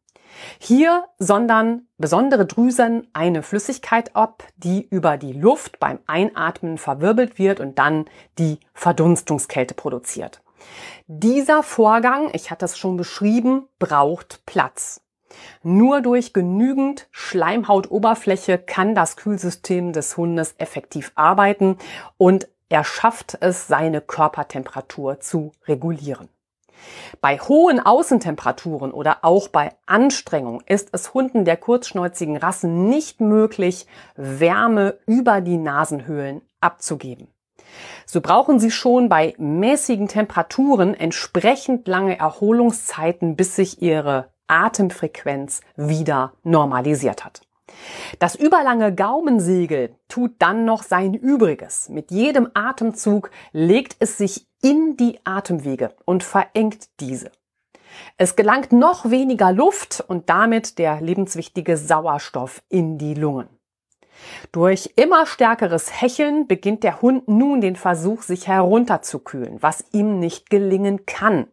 Hier 0.60 1.06
sondern 1.20 1.88
besondere 1.98 2.46
Drüsen 2.46 3.08
eine 3.14 3.44
Flüssigkeit 3.44 4.16
ab, 4.16 4.44
die 4.58 4.88
über 4.88 5.18
die 5.18 5.34
Luft 5.34 5.80
beim 5.80 6.00
Einatmen 6.08 6.78
verwirbelt 6.78 7.38
wird 7.38 7.60
und 7.60 7.78
dann 7.78 8.06
die 8.38 8.60
Verdunstungskälte 8.74 9.74
produziert. 9.74 10.42
Dieser 11.08 11.64
Vorgang, 11.64 12.30
ich 12.34 12.52
hatte 12.52 12.66
es 12.66 12.78
schon 12.78 12.98
beschrieben, 12.98 13.68
braucht 13.80 14.46
Platz. 14.46 15.02
Nur 15.64 16.02
durch 16.02 16.34
genügend 16.34 17.08
Schleimhautoberfläche 17.12 18.58
kann 18.58 18.96
das 18.96 19.16
Kühlsystem 19.16 19.94
des 19.94 20.18
Hundes 20.18 20.56
effektiv 20.58 21.12
arbeiten 21.16 21.78
und 22.18 22.48
er 22.70 22.84
schafft 22.84 23.38
es, 23.42 23.68
seine 23.68 24.00
Körpertemperatur 24.00 25.20
zu 25.20 25.52
regulieren. 25.68 26.30
Bei 27.20 27.38
hohen 27.38 27.80
Außentemperaturen 27.80 28.92
oder 28.92 29.20
auch 29.24 29.50
bei 29.50 29.74
Anstrengung 29.86 30.62
ist 30.66 30.90
es 30.94 31.14
Hunden 31.14 31.46
der 31.46 31.58
kurzschnäuzigen 31.58 32.38
Rassen 32.38 32.88
nicht 32.88 33.22
möglich, 33.22 33.88
Wärme 34.16 34.98
über 35.06 35.42
die 35.42 35.58
Nasenhöhlen 35.58 36.42
abzugeben. 36.60 37.28
So 38.06 38.22
brauchen 38.22 38.60
sie 38.60 38.72
schon 38.72 39.10
bei 39.10 39.36
mäßigen 39.38 40.08
Temperaturen 40.08 40.94
entsprechend 40.94 41.88
lange 41.88 42.18
Erholungszeiten, 42.18 43.36
bis 43.36 43.56
sich 43.56 43.82
ihre 43.82 44.31
Atemfrequenz 44.52 45.62
wieder 45.76 46.34
normalisiert 46.44 47.26
hat. 47.26 47.42
Das 48.20 48.36
überlange 48.36 48.94
Gaumensegel 48.94 49.96
tut 50.08 50.34
dann 50.40 50.66
noch 50.66 50.84
sein 50.84 51.14
Übriges. 51.14 51.90
Mit 51.90 52.12
jedem 52.12 52.50
Atemzug 52.54 53.32
legt 53.54 53.96
es 54.00 54.18
sich 54.18 54.46
in 54.62 54.98
die 54.98 55.20
Atemwege 55.24 55.96
und 56.06 56.24
verengt 56.24 56.90
diese. 57.00 57.32
Es 58.18 58.36
gelangt 58.36 58.72
noch 58.72 59.10
weniger 59.10 59.52
Luft 59.52 60.04
und 60.06 60.30
damit 60.30 60.78
der 60.80 61.02
lebenswichtige 61.02 61.78
Sauerstoff 61.78 62.62
in 62.70 62.98
die 62.98 63.14
Lungen. 63.14 63.48
Durch 64.52 64.94
immer 64.96 65.26
stärkeres 65.26 66.02
Hecheln 66.02 66.48
beginnt 66.48 66.84
der 66.84 67.02
Hund 67.02 67.28
nun 67.28 67.62
den 67.62 67.76
Versuch, 67.76 68.22
sich 68.22 68.48
herunterzukühlen, 68.48 69.62
was 69.62 69.86
ihm 69.92 70.20
nicht 70.20 70.50
gelingen 70.50 71.06
kann. 71.06 71.48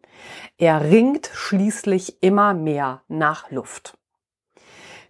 Er 0.57 0.81
ringt 0.83 1.29
schließlich 1.33 2.21
immer 2.21 2.53
mehr 2.53 3.03
nach 3.07 3.49
Luft. 3.51 3.97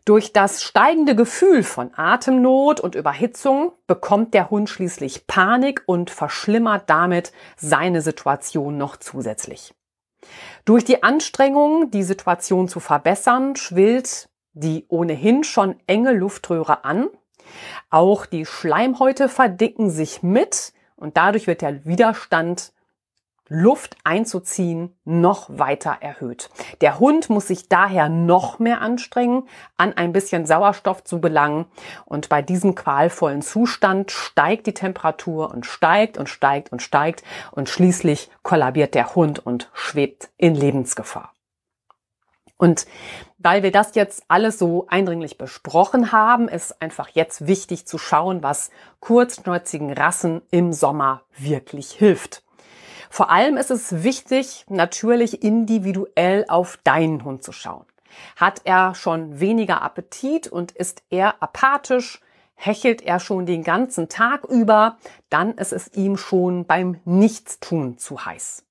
Durch 0.05 0.33
das 0.33 0.63
steigende 0.63 1.15
Gefühl 1.15 1.61
von 1.61 1.91
Atemnot 1.95 2.79
und 2.79 2.95
Überhitzung 2.95 3.73
bekommt 3.85 4.33
der 4.33 4.49
Hund 4.49 4.69
schließlich 4.69 5.27
Panik 5.27 5.83
und 5.85 6.09
verschlimmert 6.09 6.89
damit 6.89 7.31
seine 7.57 8.01
Situation 8.01 8.77
noch 8.77 8.97
zusätzlich. 8.97 9.75
Durch 10.65 10.83
die 10.83 11.03
Anstrengung, 11.03 11.91
die 11.91 12.03
Situation 12.03 12.67
zu 12.67 12.79
verbessern, 12.79 13.55
schwillt 13.55 14.29
die 14.53 14.85
ohnehin 14.89 15.43
schon 15.43 15.75
enge 15.87 16.11
Luftröhre 16.11 16.83
an. 16.85 17.09
Auch 17.89 18.25
die 18.25 18.45
Schleimhäute 18.45 19.29
verdicken 19.29 19.89
sich 19.89 20.23
mit 20.23 20.73
und 20.95 21.17
dadurch 21.17 21.47
wird 21.47 21.61
der 21.61 21.85
Widerstand 21.85 22.73
Luft 23.49 23.97
einzuziehen, 24.03 24.95
noch 25.05 25.47
weiter 25.49 25.97
erhöht. 26.01 26.51
Der 26.81 26.99
Hund 26.99 27.31
muss 27.31 27.47
sich 27.47 27.67
daher 27.67 28.07
noch 28.07 28.59
mehr 28.59 28.81
anstrengen, 28.81 29.43
an 29.75 29.93
ein 29.93 30.13
bisschen 30.13 30.45
Sauerstoff 30.45 31.03
zu 31.03 31.19
gelangen. 31.19 31.65
Und 32.05 32.29
bei 32.29 32.43
diesem 32.43 32.75
qualvollen 32.75 33.41
Zustand 33.41 34.11
steigt 34.11 34.67
die 34.67 34.75
Temperatur 34.75 35.51
und 35.51 35.65
steigt 35.65 36.19
und 36.19 36.29
steigt 36.29 36.71
und 36.71 36.83
steigt 36.83 37.23
und 37.51 37.69
schließlich 37.69 38.29
kollabiert 38.43 38.93
der 38.93 39.15
Hund 39.15 39.43
und 39.43 39.71
schwebt 39.73 40.29
in 40.37 40.53
Lebensgefahr. 40.53 41.33
Und 42.59 42.85
weil 43.37 43.63
wir 43.63 43.71
das 43.71 43.95
jetzt 43.95 44.23
alles 44.27 44.59
so 44.59 44.85
eindringlich 44.89 45.37
besprochen 45.37 46.11
haben, 46.11 46.49
ist 46.49 46.81
einfach 46.81 47.07
jetzt 47.07 47.47
wichtig 47.47 47.87
zu 47.87 47.97
schauen, 47.97 48.43
was 48.43 48.69
kurzschnäuzigen 48.99 49.93
Rassen 49.93 50.41
im 50.51 50.73
Sommer 50.73 51.23
wirklich 51.37 51.91
hilft. 51.91 52.43
Vor 53.09 53.31
allem 53.31 53.55
ist 53.55 53.71
es 53.71 54.03
wichtig, 54.03 54.65
natürlich 54.67 55.41
individuell 55.41 56.45
auf 56.49 56.77
deinen 56.83 57.23
Hund 57.23 57.43
zu 57.43 57.53
schauen. 57.53 57.85
Hat 58.35 58.61
er 58.65 58.93
schon 58.93 59.39
weniger 59.39 59.81
Appetit 59.81 60.47
und 60.47 60.73
ist 60.73 61.01
er 61.09 61.41
apathisch, 61.41 62.19
hechelt 62.55 63.01
er 63.01 63.21
schon 63.21 63.45
den 63.45 63.63
ganzen 63.63 64.09
Tag 64.09 64.43
über, 64.43 64.97
dann 65.29 65.53
ist 65.53 65.71
es 65.71 65.93
ihm 65.93 66.17
schon 66.17 66.65
beim 66.65 66.99
Nichtstun 67.05 67.97
zu 67.97 68.25
heiß. 68.25 68.65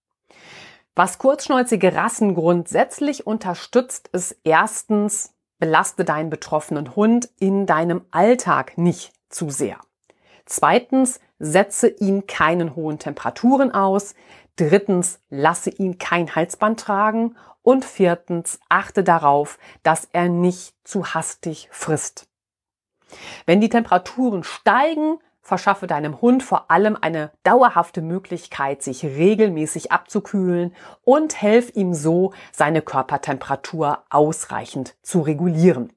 Was 0.98 1.18
kurzschnäuzige 1.18 1.94
Rassen 1.94 2.34
grundsätzlich 2.34 3.24
unterstützt, 3.24 4.08
ist 4.08 4.36
erstens, 4.42 5.32
belaste 5.60 6.04
deinen 6.04 6.28
betroffenen 6.28 6.96
Hund 6.96 7.28
in 7.38 7.66
deinem 7.66 8.04
Alltag 8.10 8.76
nicht 8.76 9.12
zu 9.28 9.48
sehr. 9.48 9.78
Zweitens, 10.44 11.20
setze 11.38 11.86
ihn 11.86 12.26
keinen 12.26 12.74
hohen 12.74 12.98
Temperaturen 12.98 13.70
aus. 13.70 14.16
Drittens, 14.56 15.20
lasse 15.30 15.70
ihn 15.70 15.98
kein 15.98 16.34
Halsband 16.34 16.80
tragen. 16.80 17.36
Und 17.62 17.84
viertens, 17.84 18.58
achte 18.68 19.04
darauf, 19.04 19.60
dass 19.84 20.08
er 20.10 20.28
nicht 20.28 20.74
zu 20.82 21.14
hastig 21.14 21.68
frisst. 21.70 22.26
Wenn 23.46 23.60
die 23.60 23.68
Temperaturen 23.68 24.42
steigen, 24.42 25.20
verschaffe 25.40 25.86
deinem 25.86 26.20
Hund 26.20 26.42
vor 26.42 26.70
allem 26.70 26.96
eine 27.00 27.30
dauerhafte 27.42 28.02
Möglichkeit, 28.02 28.82
sich 28.82 29.04
regelmäßig 29.04 29.92
abzukühlen 29.92 30.74
und 31.04 31.40
helf 31.40 31.74
ihm 31.74 31.94
so, 31.94 32.32
seine 32.52 32.82
Körpertemperatur 32.82 34.02
ausreichend 34.10 34.96
zu 35.02 35.20
regulieren. 35.20 35.92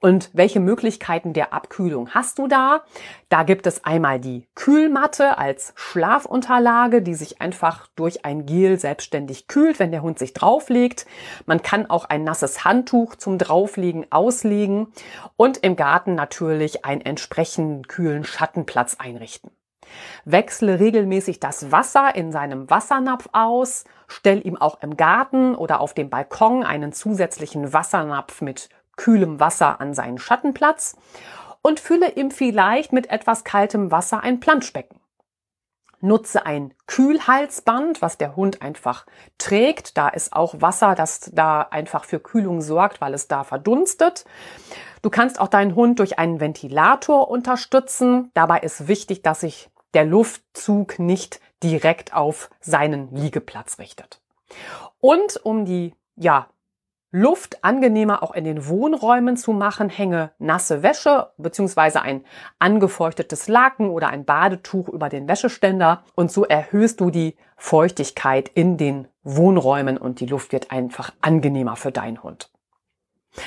Und 0.00 0.30
welche 0.32 0.60
Möglichkeiten 0.60 1.34
der 1.34 1.52
Abkühlung 1.52 2.10
hast 2.10 2.38
du 2.38 2.46
da? 2.46 2.84
Da 3.28 3.42
gibt 3.42 3.66
es 3.66 3.84
einmal 3.84 4.18
die 4.18 4.48
Kühlmatte 4.54 5.36
als 5.36 5.74
Schlafunterlage, 5.76 7.02
die 7.02 7.14
sich 7.14 7.42
einfach 7.42 7.86
durch 7.96 8.24
ein 8.24 8.46
Gel 8.46 8.78
selbstständig 8.78 9.46
kühlt, 9.46 9.78
wenn 9.78 9.90
der 9.90 10.00
Hund 10.00 10.18
sich 10.18 10.32
drauflegt. 10.32 11.04
Man 11.44 11.62
kann 11.62 11.88
auch 11.90 12.06
ein 12.06 12.24
nasses 12.24 12.64
Handtuch 12.64 13.14
zum 13.16 13.36
Drauflegen 13.36 14.06
auslegen 14.10 14.88
und 15.36 15.58
im 15.58 15.76
Garten 15.76 16.14
natürlich 16.14 16.86
einen 16.86 17.02
entsprechenden 17.02 17.86
kühlen 17.86 18.24
Schattenplatz 18.24 18.96
einrichten. 18.98 19.50
Wechsle 20.24 20.80
regelmäßig 20.80 21.40
das 21.40 21.72
Wasser 21.72 22.14
in 22.14 22.32
seinem 22.32 22.70
Wassernapf 22.70 23.28
aus, 23.32 23.84
stell 24.06 24.46
ihm 24.46 24.56
auch 24.56 24.82
im 24.82 24.96
Garten 24.96 25.54
oder 25.54 25.80
auf 25.80 25.94
dem 25.94 26.10
Balkon 26.10 26.64
einen 26.64 26.92
zusätzlichen 26.92 27.72
Wassernapf 27.72 28.40
mit 28.40 28.68
kühlem 29.00 29.40
Wasser 29.40 29.80
an 29.80 29.94
seinen 29.94 30.18
Schattenplatz 30.18 30.94
und 31.62 31.80
fülle 31.80 32.10
ihm 32.16 32.30
vielleicht 32.30 32.92
mit 32.92 33.08
etwas 33.08 33.44
kaltem 33.44 33.90
Wasser 33.90 34.22
ein 34.22 34.40
Planschbecken. 34.40 35.00
Nutze 36.02 36.44
ein 36.44 36.74
Kühlhalsband, 36.86 38.02
was 38.02 38.18
der 38.18 38.36
Hund 38.36 38.60
einfach 38.60 39.06
trägt. 39.38 39.96
Da 39.96 40.08
ist 40.08 40.34
auch 40.34 40.60
Wasser, 40.60 40.94
das 40.94 41.30
da 41.32 41.62
einfach 41.62 42.04
für 42.04 42.20
Kühlung 42.20 42.60
sorgt, 42.60 43.00
weil 43.00 43.14
es 43.14 43.26
da 43.26 43.42
verdunstet. 43.42 44.26
Du 45.00 45.08
kannst 45.08 45.40
auch 45.40 45.48
deinen 45.48 45.74
Hund 45.74 45.98
durch 45.98 46.18
einen 46.18 46.38
Ventilator 46.38 47.30
unterstützen. 47.30 48.30
Dabei 48.34 48.60
ist 48.60 48.86
wichtig, 48.86 49.22
dass 49.22 49.40
sich 49.40 49.70
der 49.94 50.04
Luftzug 50.04 50.98
nicht 50.98 51.40
direkt 51.62 52.14
auf 52.14 52.50
seinen 52.60 53.14
Liegeplatz 53.14 53.78
richtet. 53.78 54.20
Und 55.00 55.40
um 55.42 55.64
die 55.64 55.94
ja, 56.16 56.48
Luft 57.12 57.64
angenehmer 57.64 58.22
auch 58.22 58.32
in 58.32 58.44
den 58.44 58.68
Wohnräumen 58.68 59.36
zu 59.36 59.52
machen, 59.52 59.88
hänge 59.88 60.30
nasse 60.38 60.84
Wäsche 60.84 61.30
bzw. 61.38 61.98
ein 61.98 62.24
angefeuchtetes 62.60 63.48
Laken 63.48 63.90
oder 63.90 64.08
ein 64.08 64.24
Badetuch 64.24 64.88
über 64.88 65.08
den 65.08 65.26
Wäscheständer 65.26 66.04
und 66.14 66.30
so 66.30 66.44
erhöhst 66.44 67.00
du 67.00 67.10
die 67.10 67.36
Feuchtigkeit 67.56 68.48
in 68.48 68.76
den 68.76 69.08
Wohnräumen 69.24 69.98
und 69.98 70.20
die 70.20 70.26
Luft 70.26 70.52
wird 70.52 70.70
einfach 70.70 71.12
angenehmer 71.20 71.74
für 71.74 71.90
deinen 71.90 72.22
Hund. 72.22 72.50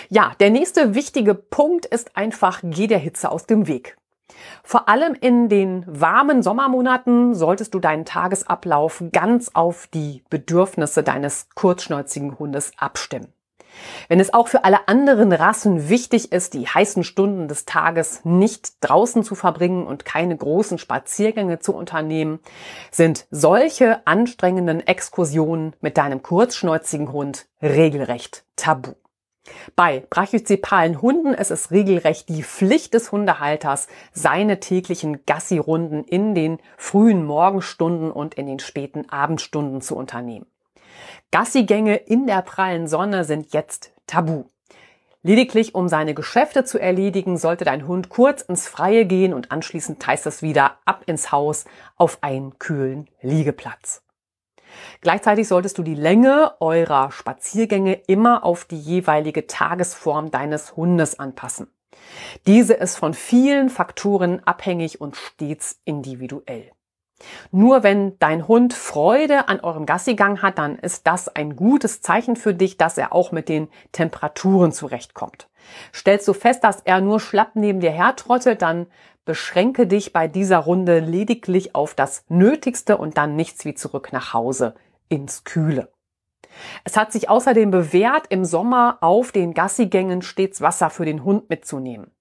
Ja, 0.09 0.33
der 0.39 0.49
nächste 0.49 0.93
wichtige 0.93 1.33
Punkt 1.33 1.85
ist 1.85 2.17
einfach, 2.17 2.59
geh 2.63 2.87
der 2.87 2.99
Hitze 2.99 3.31
aus 3.31 3.45
dem 3.45 3.67
Weg. 3.67 3.97
Vor 4.63 4.89
allem 4.89 5.15
in 5.19 5.47
den 5.47 5.85
warmen 5.87 6.43
Sommermonaten 6.43 7.33
solltest 7.33 7.73
du 7.73 7.79
deinen 7.79 8.05
Tagesablauf 8.05 9.03
ganz 9.13 9.51
auf 9.53 9.87
die 9.87 10.23
Bedürfnisse 10.29 11.03
deines 11.03 11.47
kurzschnäuzigen 11.55 12.39
Hundes 12.39 12.71
abstimmen. 12.77 13.33
Wenn 14.07 14.19
es 14.19 14.33
auch 14.33 14.47
für 14.47 14.63
alle 14.63 14.87
anderen 14.87 15.31
Rassen 15.31 15.89
wichtig 15.89 16.31
ist, 16.31 16.53
die 16.53 16.67
heißen 16.67 17.03
Stunden 17.03 17.47
des 17.47 17.65
Tages 17.65 18.21
nicht 18.23 18.73
draußen 18.81 19.23
zu 19.23 19.35
verbringen 19.35 19.85
und 19.85 20.05
keine 20.05 20.35
großen 20.35 20.77
Spaziergänge 20.77 21.59
zu 21.59 21.75
unternehmen, 21.75 22.39
sind 22.91 23.25
solche 23.31 24.05
anstrengenden 24.05 24.85
Exkursionen 24.85 25.75
mit 25.81 25.97
deinem 25.97 26.21
kurzschnäuzigen 26.21 27.11
Hund 27.11 27.47
regelrecht 27.61 28.43
tabu. 28.55 28.93
Bei 29.75 30.05
brachycepalen 30.09 31.01
Hunden 31.01 31.33
ist 31.33 31.51
es 31.51 31.71
regelrecht 31.71 32.29
die 32.29 32.43
Pflicht 32.43 32.93
des 32.93 33.11
Hundehalters, 33.11 33.87
seine 34.13 34.59
täglichen 34.59 35.25
Gassi-Runden 35.25 36.03
in 36.05 36.33
den 36.33 36.59
frühen 36.77 37.25
Morgenstunden 37.25 38.11
und 38.11 38.35
in 38.35 38.47
den 38.47 38.59
späten 38.59 39.09
Abendstunden 39.09 39.81
zu 39.81 39.95
unternehmen. 39.95 40.45
Gassigänge 41.33 41.95
in 41.95 42.27
der 42.27 42.43
prallen 42.43 42.87
Sonne 42.87 43.23
sind 43.23 43.53
jetzt 43.53 43.91
tabu. 44.05 44.43
Lediglich 45.23 45.73
um 45.73 45.89
seine 45.89 46.13
Geschäfte 46.13 46.63
zu 46.63 46.77
erledigen, 46.77 47.37
sollte 47.37 47.65
dein 47.65 47.87
Hund 47.87 48.09
kurz 48.09 48.43
ins 48.43 48.67
Freie 48.67 49.07
gehen 49.07 49.33
und 49.33 49.51
anschließend 49.51 50.05
heißt 50.05 50.27
es 50.27 50.43
wieder 50.43 50.77
ab 50.85 51.05
ins 51.07 51.31
Haus 51.31 51.65
auf 51.95 52.19
einen 52.21 52.59
kühlen 52.59 53.09
Liegeplatz. 53.23 54.03
Gleichzeitig 55.01 55.47
solltest 55.47 55.79
du 55.79 55.81
die 55.81 55.95
Länge 55.95 56.53
eurer 56.59 57.11
Spaziergänge 57.11 57.95
immer 58.05 58.43
auf 58.43 58.65
die 58.65 58.79
jeweilige 58.79 59.47
Tagesform 59.47 60.29
deines 60.29 60.75
Hundes 60.75 61.17
anpassen. 61.17 61.65
Diese 62.45 62.75
ist 62.75 62.95
von 62.97 63.15
vielen 63.15 63.71
Faktoren 63.71 64.43
abhängig 64.45 65.01
und 65.01 65.15
stets 65.15 65.81
individuell. 65.83 66.69
Nur 67.51 67.83
wenn 67.83 68.17
dein 68.19 68.47
Hund 68.47 68.73
Freude 68.73 69.47
an 69.47 69.59
eurem 69.59 69.85
Gassigang 69.85 70.41
hat, 70.41 70.57
dann 70.57 70.77
ist 70.77 71.07
das 71.07 71.27
ein 71.27 71.55
gutes 71.55 72.01
Zeichen 72.01 72.35
für 72.35 72.53
dich, 72.53 72.77
dass 72.77 72.97
er 72.97 73.13
auch 73.13 73.31
mit 73.31 73.49
den 73.49 73.69
Temperaturen 73.91 74.71
zurechtkommt. 74.71 75.49
Stellst 75.93 76.27
du 76.27 76.33
fest, 76.33 76.63
dass 76.63 76.81
er 76.81 77.01
nur 77.01 77.19
schlapp 77.19 77.51
neben 77.55 77.79
dir 77.79 77.91
hertrottet, 77.91 78.61
dann 78.61 78.87
beschränke 79.25 79.87
dich 79.87 80.11
bei 80.11 80.27
dieser 80.27 80.59
Runde 80.59 80.99
lediglich 80.99 81.75
auf 81.75 81.93
das 81.93 82.25
Nötigste 82.27 82.97
und 82.97 83.17
dann 83.17 83.35
nichts 83.35 83.63
wie 83.65 83.73
zurück 83.73 84.09
nach 84.11 84.33
Hause 84.33 84.75
ins 85.07 85.43
Kühle. 85.43 85.89
Es 86.83 86.97
hat 86.97 87.11
sich 87.11 87.29
außerdem 87.29 87.71
bewährt, 87.71 88.27
im 88.29 88.45
Sommer 88.45 88.97
auf 89.01 89.31
den 89.31 89.53
Gassigängen 89.53 90.21
stets 90.21 90.61
Wasser 90.61 90.89
für 90.89 91.05
den 91.05 91.23
Hund 91.23 91.49
mitzunehmen. 91.49 92.11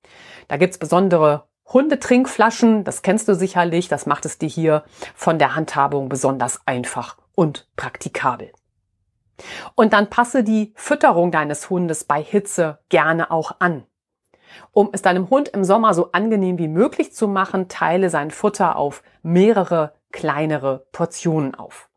Da 0.48 0.56
gibt's 0.56 0.78
besondere 0.78 1.48
Hundetrinkflaschen, 1.66 2.84
das 2.84 3.02
kennst 3.02 3.28
du 3.28 3.34
sicherlich, 3.34 3.88
das 3.88 4.06
macht 4.06 4.26
es 4.26 4.38
dir 4.38 4.48
hier 4.48 4.84
von 5.14 5.38
der 5.38 5.54
Handhabung 5.54 6.08
besonders 6.08 6.60
einfach 6.66 7.16
und 7.34 7.68
praktikabel. 7.76 8.52
Und 9.74 9.92
dann 9.92 10.10
passe 10.10 10.44
die 10.44 10.72
Fütterung 10.76 11.30
deines 11.30 11.70
Hundes 11.70 12.04
bei 12.04 12.22
Hitze 12.22 12.78
gerne 12.88 13.30
auch 13.30 13.56
an. 13.58 13.84
Um 14.72 14.90
es 14.92 15.02
deinem 15.02 15.30
Hund 15.30 15.48
im 15.48 15.64
Sommer 15.64 15.94
so 15.94 16.12
angenehm 16.12 16.58
wie 16.58 16.68
möglich 16.68 17.14
zu 17.14 17.26
machen, 17.26 17.68
teile 17.68 18.10
sein 18.10 18.30
Futter 18.30 18.76
auf 18.76 19.02
mehrere 19.22 19.94
kleinere 20.10 20.86
Portionen 20.92 21.54
auf. 21.54 21.88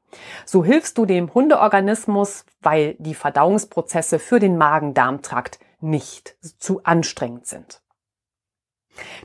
So 0.46 0.64
hilfst 0.64 0.98
du 0.98 1.06
dem 1.06 1.34
Hundeorganismus, 1.34 2.46
weil 2.62 2.96
die 3.00 3.16
Verdauungsprozesse 3.16 4.20
für 4.20 4.40
den 4.40 4.58
Magen-Darm-Trakt 4.58 5.60
nicht 5.82 6.38
zu 6.58 6.84
anstrengend 6.84 7.46
sind. 7.46 7.82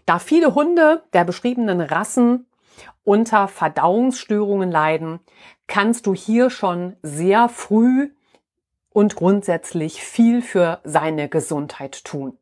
Da 0.06 0.18
viele 0.18 0.54
Hunde 0.54 1.02
der 1.12 1.24
beschriebenen 1.24 1.80
Rassen 1.80 2.46
unter 3.04 3.48
Verdauungsstörungen 3.48 4.70
leiden, 4.70 5.20
kannst 5.66 6.06
du 6.06 6.14
hier 6.14 6.50
schon 6.50 6.96
sehr 7.02 7.48
früh 7.48 8.10
und 8.90 9.16
grundsätzlich 9.16 10.02
viel 10.02 10.42
für 10.42 10.80
seine 10.84 11.28
Gesundheit 11.28 12.04
tun. 12.04 12.36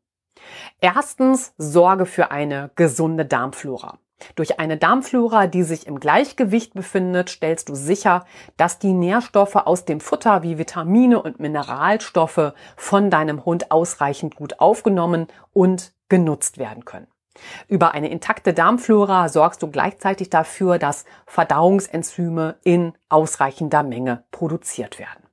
Erstens 0.81 1.53
sorge 1.57 2.05
für 2.05 2.31
eine 2.31 2.71
gesunde 2.75 3.25
Darmflora. 3.25 3.99
Durch 4.35 4.59
eine 4.59 4.77
Darmflora, 4.77 5.47
die 5.47 5.63
sich 5.63 5.87
im 5.87 5.99
Gleichgewicht 5.99 6.73
befindet, 6.73 7.29
stellst 7.29 7.69
du 7.69 7.75
sicher, 7.75 8.25
dass 8.57 8.79
die 8.79 8.93
Nährstoffe 8.93 9.55
aus 9.55 9.85
dem 9.85 10.01
Futter 10.01 10.43
wie 10.43 10.57
Vitamine 10.57 11.21
und 11.21 11.39
Mineralstoffe 11.39 12.53
von 12.75 13.09
deinem 13.09 13.45
Hund 13.45 13.71
ausreichend 13.71 14.35
gut 14.35 14.59
aufgenommen 14.59 15.27
und 15.53 15.93
genutzt 16.09 16.57
werden 16.57 16.83
können. 16.83 17.07
Über 17.67 17.93
eine 17.93 18.09
intakte 18.09 18.53
Darmflora 18.53 19.29
sorgst 19.29 19.61
du 19.61 19.69
gleichzeitig 19.69 20.29
dafür, 20.29 20.79
dass 20.79 21.05
Verdauungsenzyme 21.25 22.57
in 22.63 22.93
ausreichender 23.09 23.83
Menge 23.83 24.23
produziert 24.31 24.99
werden. 24.99 25.23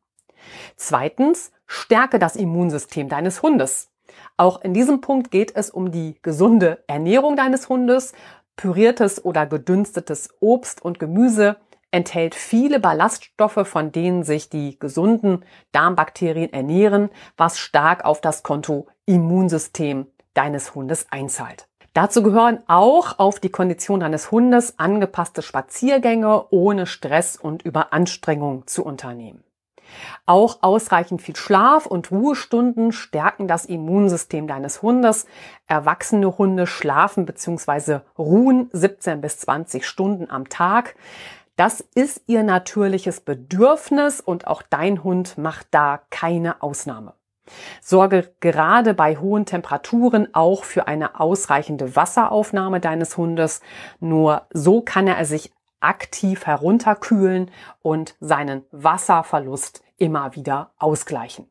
Zweitens, 0.76 1.52
stärke 1.66 2.18
das 2.18 2.36
Immunsystem 2.36 3.08
deines 3.08 3.42
Hundes. 3.42 3.90
Auch 4.36 4.60
in 4.62 4.74
diesem 4.74 5.00
Punkt 5.00 5.30
geht 5.30 5.54
es 5.56 5.70
um 5.70 5.90
die 5.90 6.16
gesunde 6.22 6.84
Ernährung 6.86 7.36
deines 7.36 7.68
Hundes. 7.68 8.12
Püriertes 8.56 9.24
oder 9.24 9.46
gedünstetes 9.46 10.30
Obst 10.40 10.82
und 10.82 10.98
Gemüse 10.98 11.56
enthält 11.90 12.34
viele 12.34 12.80
Ballaststoffe, 12.80 13.66
von 13.66 13.92
denen 13.92 14.22
sich 14.22 14.48
die 14.48 14.78
gesunden 14.78 15.44
Darmbakterien 15.72 16.52
ernähren, 16.52 17.10
was 17.36 17.58
stark 17.58 18.04
auf 18.04 18.20
das 18.20 18.42
Konto 18.42 18.86
Immunsystem 19.06 20.06
deines 20.34 20.74
Hundes 20.74 21.06
einzahlt. 21.10 21.68
Dazu 21.96 22.22
gehören 22.22 22.58
auch 22.66 23.18
auf 23.18 23.40
die 23.40 23.48
Kondition 23.48 24.00
deines 24.00 24.30
Hundes 24.30 24.78
angepasste 24.78 25.40
Spaziergänge 25.40 26.44
ohne 26.50 26.84
Stress 26.84 27.38
und 27.38 27.62
Überanstrengung 27.62 28.66
zu 28.66 28.84
unternehmen. 28.84 29.42
Auch 30.26 30.58
ausreichend 30.60 31.22
viel 31.22 31.36
Schlaf 31.36 31.86
und 31.86 32.10
Ruhestunden 32.10 32.92
stärken 32.92 33.48
das 33.48 33.64
Immunsystem 33.64 34.46
deines 34.46 34.82
Hundes. 34.82 35.24
Erwachsene 35.68 36.36
Hunde 36.36 36.66
schlafen 36.66 37.24
bzw. 37.24 38.00
ruhen 38.18 38.68
17 38.74 39.22
bis 39.22 39.38
20 39.38 39.86
Stunden 39.86 40.28
am 40.28 40.50
Tag. 40.50 40.96
Das 41.56 41.80
ist 41.94 42.24
ihr 42.26 42.42
natürliches 42.42 43.20
Bedürfnis 43.22 44.20
und 44.20 44.48
auch 44.48 44.60
dein 44.60 45.02
Hund 45.02 45.38
macht 45.38 45.68
da 45.70 46.02
keine 46.10 46.60
Ausnahme. 46.60 47.14
Sorge 47.80 48.34
gerade 48.40 48.94
bei 48.94 49.16
hohen 49.16 49.46
Temperaturen 49.46 50.34
auch 50.34 50.64
für 50.64 50.86
eine 50.88 51.20
ausreichende 51.20 51.96
Wasseraufnahme 51.96 52.80
deines 52.80 53.16
Hundes. 53.16 53.60
Nur 54.00 54.46
so 54.52 54.80
kann 54.80 55.06
er 55.06 55.24
sich 55.24 55.52
aktiv 55.80 56.46
herunterkühlen 56.46 57.50
und 57.82 58.16
seinen 58.20 58.64
Wasserverlust 58.70 59.82
immer 59.96 60.34
wieder 60.34 60.72
ausgleichen. 60.78 61.48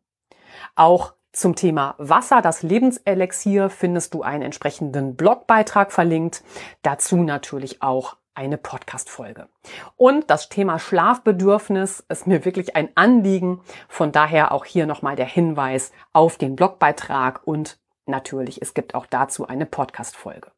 Auch 0.76 1.14
zum 1.32 1.56
Thema 1.56 1.96
Wasser, 1.98 2.42
das 2.42 2.64
Lebenselixier, 2.64 3.70
findest 3.70 4.14
du 4.14 4.24
einen 4.24 4.42
entsprechenden 4.44 5.16
Blogbeitrag 5.16 5.92
verlinkt. 5.92 6.44
Dazu 6.82 7.18
natürlich 7.18 7.82
auch 7.82 8.16
eine 8.36 8.58
Podcast-Folge. 8.58 9.48
Und 9.96 10.30
das 10.30 10.50
Thema 10.50 10.80
Schlafbedürfnis 10.80 12.06
ist 12.10 12.28
mir 12.28 12.46
wirklich 12.46 12.76
ein 12.76 12.90
Anliegen. 12.96 13.62
Von 13.88 14.12
daher 14.12 14.52
auch 14.52 14.66
hier 14.66 14.86
nochmal 14.86 15.16
der 15.16 15.26
Hinweis 15.26 15.92
auf 16.14 16.38
den 16.38 16.56
Blogbeitrag 16.56 17.42
und 17.46 17.80
natürlich, 18.06 18.62
es 18.62 18.74
gibt 18.74 18.96
auch 18.96 19.06
dazu 19.06 19.48
eine 19.48 19.66
Podcast-Folge. 19.66 20.52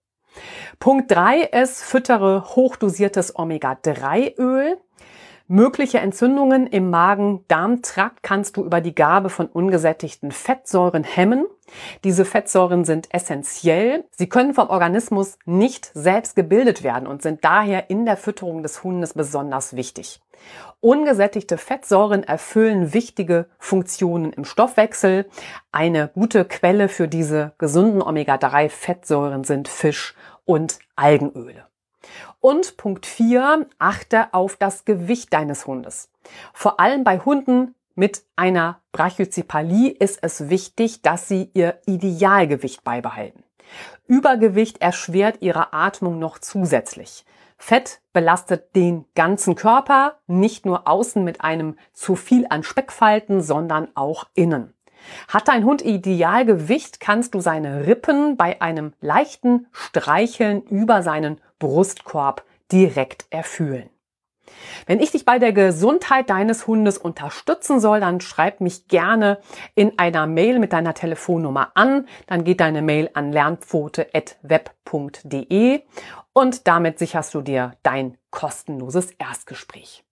Punkt 0.79 1.11
drei 1.11 1.41
ist, 1.41 1.83
füttere 1.83 2.43
hochdosiertes 2.55 3.37
Omega-3-Öl. 3.37 4.77
Mögliche 5.47 5.99
Entzündungen 5.99 6.67
im 6.67 6.89
Magen-Darm-Trakt 6.89 8.21
kannst 8.21 8.57
du 8.57 8.65
über 8.65 8.81
die 8.81 8.93
Gabe 8.93 9.29
von 9.29 9.47
ungesättigten 9.47 10.31
Fettsäuren 10.31 11.05
hemmen. 11.05 11.45
Diese 12.03 12.25
Fettsäuren 12.25 12.85
sind 12.85 13.13
essentiell. 13.13 14.05
Sie 14.11 14.29
können 14.29 14.53
vom 14.53 14.69
Organismus 14.69 15.37
nicht 15.45 15.91
selbst 15.93 16.35
gebildet 16.35 16.83
werden 16.83 17.07
und 17.07 17.21
sind 17.21 17.43
daher 17.43 17.89
in 17.89 18.05
der 18.05 18.17
Fütterung 18.17 18.63
des 18.63 18.83
Hundes 18.83 19.13
besonders 19.13 19.75
wichtig. 19.75 20.21
Ungesättigte 20.79 21.57
Fettsäuren 21.57 22.23
erfüllen 22.23 22.93
wichtige 22.93 23.47
Funktionen 23.57 24.31
im 24.33 24.45
Stoffwechsel. 24.45 25.27
Eine 25.71 26.09
gute 26.09 26.45
Quelle 26.45 26.87
für 26.87 27.07
diese 27.07 27.53
gesunden 27.57 28.01
Omega-3-Fettsäuren 28.01 29.43
sind 29.43 29.67
Fisch 29.67 30.15
und 30.45 30.79
Algenöle. 30.95 31.65
Und 32.39 32.77
Punkt 32.77 33.05
4, 33.05 33.67
achte 33.79 34.33
auf 34.33 34.55
das 34.55 34.85
Gewicht 34.85 35.33
deines 35.33 35.65
Hundes. 35.65 36.09
Vor 36.53 36.79
allem 36.79 37.03
bei 37.03 37.19
Hunden 37.19 37.75
mit 37.97 38.23
einer 38.35 38.79
Brachycephalie 38.91 39.89
ist 39.89 40.19
es 40.21 40.49
wichtig, 40.49 41.01
dass 41.01 41.27
sie 41.27 41.49
ihr 41.55 41.79
Idealgewicht 41.87 42.83
beibehalten. 42.83 43.43
Übergewicht 44.05 44.81
erschwert 44.81 45.37
ihre 45.41 45.73
Atmung 45.73 46.19
noch 46.19 46.37
zusätzlich. 46.37 47.25
Fett 47.57 48.01
belastet 48.13 48.75
den 48.75 49.05
ganzen 49.15 49.55
Körper, 49.55 50.19
nicht 50.27 50.65
nur 50.65 50.87
außen 50.87 51.23
mit 51.23 51.41
einem 51.41 51.75
zu 51.91 52.15
viel 52.15 52.45
an 52.49 52.61
Speckfalten, 52.61 53.41
sondern 53.41 53.87
auch 53.95 54.25
innen. 54.35 54.75
Hat 55.27 55.47
dein 55.47 55.65
Hund 55.65 55.83
Idealgewicht, 55.83 56.99
kannst 56.99 57.33
du 57.33 57.39
seine 57.39 57.87
Rippen 57.87 58.37
bei 58.37 58.61
einem 58.61 58.93
leichten 59.01 59.67
Streicheln 59.71 60.61
über 60.61 61.01
seinen 61.01 61.41
Brustkorb 61.57 62.43
direkt 62.71 63.25
erfühlen. 63.31 63.89
Wenn 64.85 64.99
ich 64.99 65.11
dich 65.11 65.25
bei 65.25 65.39
der 65.39 65.53
Gesundheit 65.53 66.29
deines 66.29 66.67
Hundes 66.67 66.97
unterstützen 66.97 67.79
soll, 67.79 67.99
dann 67.99 68.21
schreib 68.21 68.61
mich 68.61 68.87
gerne 68.87 69.39
in 69.75 69.99
einer 69.99 70.27
Mail 70.27 70.59
mit 70.59 70.73
deiner 70.73 70.93
Telefonnummer 70.93 71.71
an. 71.75 72.07
Dann 72.27 72.43
geht 72.43 72.59
deine 72.59 72.81
Mail 72.81 73.09
an 73.13 73.31
lernpfote.web.de 73.31 75.81
und 76.33 76.67
damit 76.67 76.99
sicherst 76.99 77.33
du 77.33 77.41
dir 77.41 77.71
dein 77.83 78.17
kostenloses 78.29 79.11
Erstgespräch. 79.11 80.03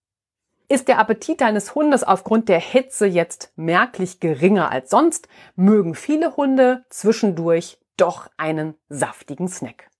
Ist 0.67 0.87
der 0.87 0.97
Appetit 0.97 1.41
deines 1.41 1.75
Hundes 1.75 2.03
aufgrund 2.03 2.49
der 2.49 2.59
Hitze 2.59 3.05
jetzt 3.05 3.53
merklich 3.55 4.19
geringer 4.19 4.71
als 4.71 4.89
sonst, 4.89 5.27
mögen 5.55 5.93
viele 5.93 6.35
Hunde 6.35 6.85
zwischendurch 6.89 7.77
doch 7.97 8.29
einen 8.37 8.73
saftigen 8.89 9.47
Snack. 9.47 9.91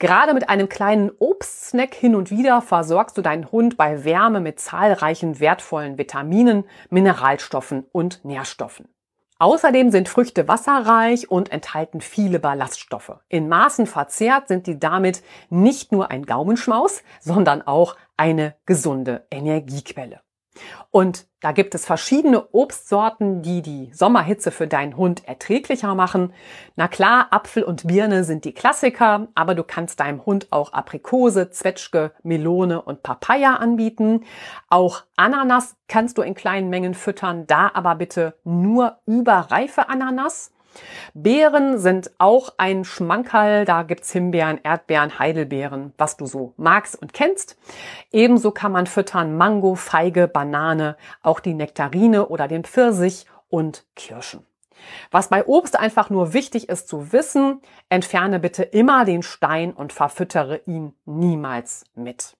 Gerade 0.00 0.32
mit 0.32 0.48
einem 0.48 0.70
kleinen 0.70 1.12
Obstsnack 1.18 1.94
hin 1.94 2.14
und 2.14 2.30
wieder 2.30 2.62
versorgst 2.62 3.18
du 3.18 3.22
deinen 3.22 3.52
Hund 3.52 3.76
bei 3.76 4.02
Wärme 4.02 4.40
mit 4.40 4.58
zahlreichen 4.58 5.40
wertvollen 5.40 5.98
Vitaminen, 5.98 6.64
Mineralstoffen 6.88 7.84
und 7.92 8.24
Nährstoffen. 8.24 8.88
Außerdem 9.38 9.90
sind 9.90 10.08
Früchte 10.08 10.48
wasserreich 10.48 11.30
und 11.30 11.52
enthalten 11.52 12.00
viele 12.00 12.38
Ballaststoffe. 12.38 13.20
In 13.28 13.48
Maßen 13.50 13.86
verzehrt 13.86 14.48
sind 14.48 14.66
die 14.66 14.78
damit 14.78 15.22
nicht 15.50 15.92
nur 15.92 16.10
ein 16.10 16.24
Gaumenschmaus, 16.24 17.02
sondern 17.20 17.60
auch 17.60 17.94
eine 18.16 18.54
gesunde 18.64 19.26
Energiequelle. 19.30 20.22
Und 20.90 21.26
da 21.40 21.52
gibt 21.52 21.74
es 21.74 21.86
verschiedene 21.86 22.48
Obstsorten, 22.52 23.42
die 23.42 23.62
die 23.62 23.90
Sommerhitze 23.94 24.50
für 24.50 24.66
deinen 24.66 24.96
Hund 24.96 25.26
erträglicher 25.26 25.94
machen. 25.94 26.32
Na 26.76 26.88
klar, 26.88 27.28
Apfel 27.30 27.62
und 27.62 27.86
Birne 27.86 28.24
sind 28.24 28.44
die 28.44 28.52
Klassiker, 28.52 29.28
aber 29.34 29.54
du 29.54 29.64
kannst 29.64 30.00
deinem 30.00 30.26
Hund 30.26 30.48
auch 30.50 30.72
Aprikose, 30.72 31.50
Zwetschge, 31.50 32.12
Melone 32.22 32.82
und 32.82 33.02
Papaya 33.02 33.54
anbieten. 33.54 34.24
Auch 34.68 35.04
Ananas 35.16 35.76
kannst 35.88 36.18
du 36.18 36.22
in 36.22 36.34
kleinen 36.34 36.68
Mengen 36.68 36.94
füttern, 36.94 37.46
da 37.46 37.70
aber 37.72 37.94
bitte 37.94 38.34
nur 38.44 38.98
überreife 39.06 39.88
Ananas. 39.88 40.52
Beeren 41.14 41.78
sind 41.78 42.10
auch 42.18 42.54
ein 42.58 42.84
Schmankerl. 42.84 43.64
Da 43.64 43.82
gibt's 43.82 44.12
Himbeeren, 44.12 44.60
Erdbeeren, 44.62 45.18
Heidelbeeren, 45.18 45.92
was 45.98 46.16
du 46.16 46.26
so 46.26 46.54
magst 46.56 47.00
und 47.00 47.12
kennst. 47.12 47.58
Ebenso 48.12 48.50
kann 48.50 48.72
man 48.72 48.86
füttern 48.86 49.36
Mango, 49.36 49.74
Feige, 49.74 50.28
Banane, 50.28 50.96
auch 51.22 51.40
die 51.40 51.54
Nektarine 51.54 52.28
oder 52.28 52.48
den 52.48 52.64
Pfirsich 52.64 53.26
und 53.48 53.86
Kirschen. 53.96 54.46
Was 55.10 55.28
bei 55.28 55.44
Obst 55.44 55.78
einfach 55.78 56.10
nur 56.10 56.32
wichtig 56.32 56.68
ist 56.68 56.88
zu 56.88 57.12
wissen, 57.12 57.60
entferne 57.88 58.40
bitte 58.40 58.62
immer 58.62 59.04
den 59.04 59.22
Stein 59.22 59.72
und 59.72 59.92
verfüttere 59.92 60.62
ihn 60.66 60.94
niemals 61.04 61.84
mit. 61.94 62.36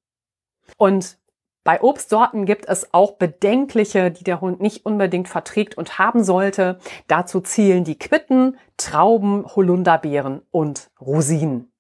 Und 0.77 1.19
Bei 1.63 1.83
Obstsorten 1.83 2.47
gibt 2.47 2.69
es 2.69 2.95
auch 2.95 3.13
bedenkliche, 3.13 4.11
die 4.11 4.25
der 4.25 4.41
Hund 4.41 4.61
nicht 4.61 4.87
unbedingt 4.87 5.29
verträgt 5.29 5.77
und 5.77 5.99
haben 5.99 6.25
sollte. 6.25 6.79
Dazu 7.07 7.41
zählen 7.41 7.85
die 7.85 7.99
Quitten, 7.99 8.57
Trauben, 8.79 9.45
Holunderbeeren 9.45 10.41
und 10.51 10.91
Rosinen. 11.01 11.71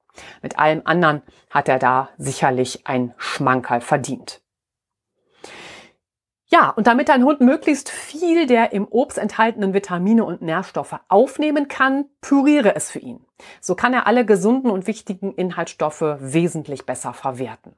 Mit 0.42 0.58
allem 0.58 0.82
anderen 0.84 1.22
hat 1.48 1.68
er 1.68 1.78
da 1.78 2.10
sicherlich 2.18 2.86
ein 2.86 3.14
Schmankerl 3.16 3.80
verdient. 3.80 4.42
Ja, 6.52 6.70
und 6.70 6.88
damit 6.88 7.08
dein 7.08 7.24
Hund 7.24 7.40
möglichst 7.40 7.90
viel 7.90 8.46
der 8.46 8.72
im 8.72 8.86
Obst 8.88 9.18
enthaltenen 9.18 9.72
Vitamine 9.72 10.24
und 10.24 10.42
Nährstoffe 10.42 10.98
aufnehmen 11.08 11.68
kann, 11.68 12.06
püriere 12.20 12.74
es 12.74 12.90
für 12.90 12.98
ihn. 12.98 13.24
So 13.60 13.76
kann 13.76 13.94
er 13.94 14.08
alle 14.08 14.26
gesunden 14.26 14.68
und 14.68 14.88
wichtigen 14.88 15.32
Inhaltsstoffe 15.32 16.02
wesentlich 16.18 16.86
besser 16.86 17.14
verwerten. 17.14 17.76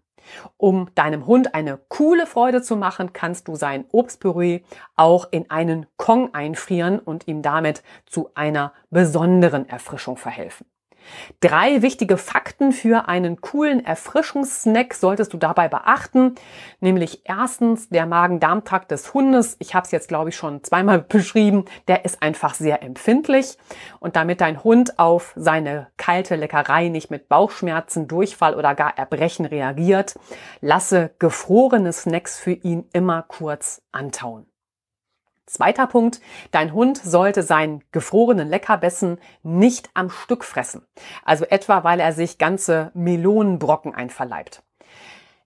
Um 0.57 0.89
deinem 0.95 1.27
Hund 1.27 1.55
eine 1.55 1.79
coole 1.89 2.27
Freude 2.27 2.63
zu 2.63 2.77
machen, 2.77 3.13
kannst 3.13 3.49
du 3.49 3.57
sein 3.57 3.85
Obstpüree 3.93 4.61
auch 4.97 5.29
in 5.31 5.51
einen 5.51 5.87
Kong 5.97 6.35
einfrieren 6.35 6.99
und 6.99 7.29
ihm 7.29 7.43
damit 7.43 7.83
zu 8.07 8.31
einer 8.35 8.73
besonderen 8.91 9.69
Erfrischung 9.69 10.17
verhelfen. 10.17 10.67
Drei 11.41 11.83
wichtige 11.83 12.17
Fakten 12.17 12.73
für 12.73 13.09
einen 13.09 13.41
coolen 13.41 13.85
Erfrischungssnack 13.85 14.95
solltest 14.95 15.33
du 15.33 15.39
dabei 15.39 15.69
beachten. 15.69 16.35
Nämlich 16.81 17.23
erstens 17.25 17.89
der 17.89 18.07
Magen-Darm-Trakt 18.07 18.91
des 18.91 19.15
Hundes. 19.15 19.57
Ich 19.59 19.75
habe 19.75 19.85
es 19.85 19.91
jetzt, 19.91 20.09
glaube 20.09 20.31
ich, 20.31 20.37
schon 20.37 20.63
zweimal 20.63 21.01
beschrieben. 21.09 21.65
Der 21.89 22.05
ist 22.05 22.23
einfach 22.23 22.55
sehr 22.55 22.83
empfindlich. 22.83 23.57
Und 24.01 24.17
damit 24.17 24.41
dein 24.41 24.63
Hund 24.63 24.99
auf 24.99 25.33
seine 25.37 25.89
kalte 25.97 26.37
Leckerei 26.37 26.89
nicht 26.89 27.11
mit 27.11 27.29
Bauchschmerzen, 27.29 28.09
Durchfall 28.09 28.55
oder 28.55 28.75
gar 28.75 28.97
Erbrechen 28.99 29.47
reagiert, 29.47 30.15
lasse 30.61 31.11
gefrorene 31.19 31.93
Snacks 31.93 32.39
für 32.39 32.53
ihn 32.53 32.89
immer 32.93 33.23
kurz 33.23 33.83
antauen. 33.93 34.52
Zweiter 35.47 35.87
Punkt, 35.87 36.21
dein 36.53 36.73
Hund 36.73 36.99
sollte 36.99 37.43
seinen 37.43 37.83
gefrorenen 37.91 38.49
Leckerbissen 38.49 39.19
nicht 39.43 39.91
am 39.95 40.09
Stück 40.09 40.45
fressen. 40.45 40.87
Also 41.25 41.45
etwa, 41.45 41.83
weil 41.85 42.01
er 42.01 42.13
sich 42.13 42.39
ganze 42.39 42.93
Melonenbrocken 42.95 43.95
einverleibt. 43.95 44.63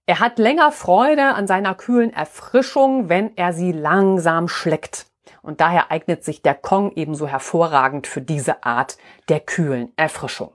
Er 0.04 0.20
hat 0.20 0.38
länger 0.38 0.70
Freude 0.70 1.34
an 1.34 1.46
seiner 1.46 1.74
kühlen 1.74 2.12
Erfrischung, 2.12 3.08
wenn 3.08 3.36
er 3.36 3.52
sie 3.52 3.72
langsam 3.72 4.48
schleckt. 4.48 5.06
Und 5.42 5.60
daher 5.60 5.90
eignet 5.90 6.24
sich 6.24 6.42
der 6.42 6.54
Kong 6.54 6.92
ebenso 6.94 7.26
hervorragend 7.26 8.06
für 8.06 8.20
diese 8.20 8.64
Art 8.64 8.98
der 9.28 9.40
kühlen 9.40 9.92
Erfrischung. 9.96 10.52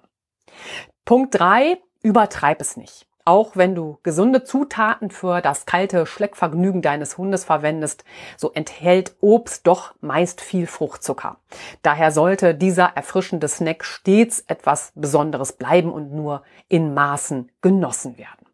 Punkt 1.04 1.38
drei: 1.38 1.78
Übertreib 2.02 2.62
es 2.62 2.78
nicht. 2.78 3.08
Auch 3.26 3.56
wenn 3.56 3.76
du 3.76 4.00
gesunde 4.04 4.44
Zutaten 4.44 5.10
für 5.10 5.42
das 5.42 5.66
kalte 5.66 6.06
Schleckvergnügen 6.06 6.82
deines 6.82 7.18
Hundes 7.18 7.44
verwendest, 7.44 8.04
so 8.38 8.52
enthält 8.52 9.16
Obst 9.22 9.68
doch 9.68 9.94
meist 10.02 10.42
viel 10.42 10.68
Fruchtzucker. 10.68 11.38
Daher 11.82 12.12
sollte 12.12 12.56
dieser 12.56 12.92
erfrischende 12.96 13.48
Snack 13.48 13.84
stets 13.86 14.44
etwas 14.48 14.92
Besonderes 14.96 15.54
bleiben 15.54 15.92
und 15.92 16.14
nur 16.14 16.44
in 16.68 16.94
Maßen 16.94 17.52
genossen 17.62 18.18
werden. 18.18 18.48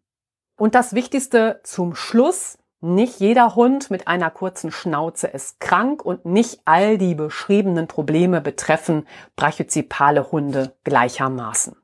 Und 0.58 0.76
das 0.76 0.94
Wichtigste 0.94 1.62
zum 1.64 1.96
Schluss, 1.96 2.58
nicht 2.80 3.20
jeder 3.20 3.56
Hund 3.56 3.90
mit 3.90 4.08
einer 4.08 4.30
kurzen 4.30 4.72
Schnauze 4.72 5.28
ist 5.28 5.60
krank 5.60 6.06
und 6.06 6.26
nicht 6.26 6.62
all 6.66 6.98
die 6.98 7.16
beschriebenen 7.16 7.88
Probleme 7.88 8.42
betreffen 8.42 9.08
brachyzipale 9.36 10.32
Hunde 10.32 10.76
gleichermaßen. 10.84 11.76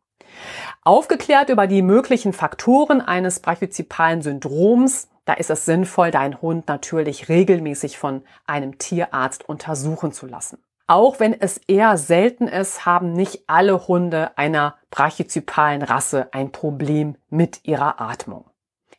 Aufgeklärt 0.85 1.49
über 1.49 1.65
die 1.65 1.81
möglichen 1.81 2.33
Faktoren 2.33 2.99
eines 2.99 3.39
brachyzipalen 3.39 4.21
Syndroms, 4.21 5.07
da 5.23 5.33
ist 5.33 5.49
es 5.49 5.63
sinnvoll, 5.63 6.11
deinen 6.11 6.41
Hund 6.41 6.67
natürlich 6.67 7.29
regelmäßig 7.29 7.97
von 7.97 8.23
einem 8.45 8.77
Tierarzt 8.77 9.47
untersuchen 9.47 10.11
zu 10.11 10.27
lassen. 10.27 10.57
Auch 10.85 11.21
wenn 11.21 11.39
es 11.39 11.57
eher 11.67 11.97
selten 11.97 12.49
ist, 12.49 12.85
haben 12.85 13.13
nicht 13.13 13.43
alle 13.47 13.87
Hunde 13.87 14.37
einer 14.37 14.75
brachyzipalen 14.91 15.81
Rasse 15.81 16.27
ein 16.33 16.51
Problem 16.51 17.15
mit 17.29 17.61
ihrer 17.63 18.01
Atmung. 18.01 18.43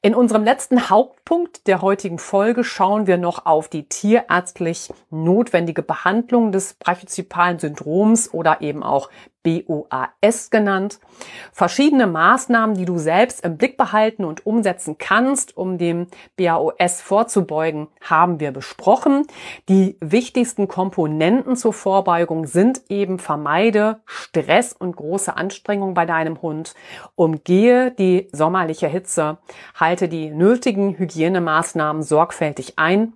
In 0.01 0.15
unserem 0.15 0.45
letzten 0.45 0.89
Hauptpunkt 0.89 1.67
der 1.67 1.83
heutigen 1.83 2.19
Folge 2.19 2.65
schauen 2.65 3.07
wir 3.07 3.19
noch 3.19 3.45
auf 3.45 3.69
die 3.69 3.89
tierärztlich 3.89 4.91
notwendige 5.11 5.83
Behandlung 5.83 6.53
des 6.53 6.75
brachyzipalen 6.75 7.59
Syndroms 7.59 8.33
oder 8.33 8.63
eben 8.63 8.83
auch 8.83 9.11
BOAS 9.45 10.51
genannt. 10.51 10.99
Verschiedene 11.53 12.09
Maßnahmen, 12.09 12.75
die 12.77 12.87
du 12.87 12.99
selbst 12.99 13.45
im 13.45 13.57
Blick 13.57 13.77
behalten 13.77 14.25
und 14.25 14.45
umsetzen 14.47 14.99
kannst, 14.99 15.57
um 15.57 15.79
dem 15.79 16.09
BAOS 16.37 17.01
vorzubeugen, 17.01 17.89
haben 18.01 18.41
wir 18.41 18.51
besprochen. 18.51 19.27
Die 19.69 19.97
wichtigsten 20.01 20.67
Komponenten 20.67 21.55
zur 21.55 21.73
Vorbeugung 21.73 22.47
sind 22.47 22.83
eben 22.89 23.19
vermeide 23.19 24.01
Stress 24.07 24.73
und 24.73 24.97
große 24.97 25.37
Anstrengung 25.37 25.95
bei 25.95 26.07
deinem 26.07 26.43
Hund, 26.43 26.75
umgehe 27.15 27.93
die 27.93 28.29
sommerliche 28.33 28.89
Hitze, 28.89 29.39
halte 29.79 30.09
die 30.09 30.31
nötigen 30.31 30.99
Hygienemaßnahmen 30.99 32.03
sorgfältig 32.03 32.79
ein 32.79 33.13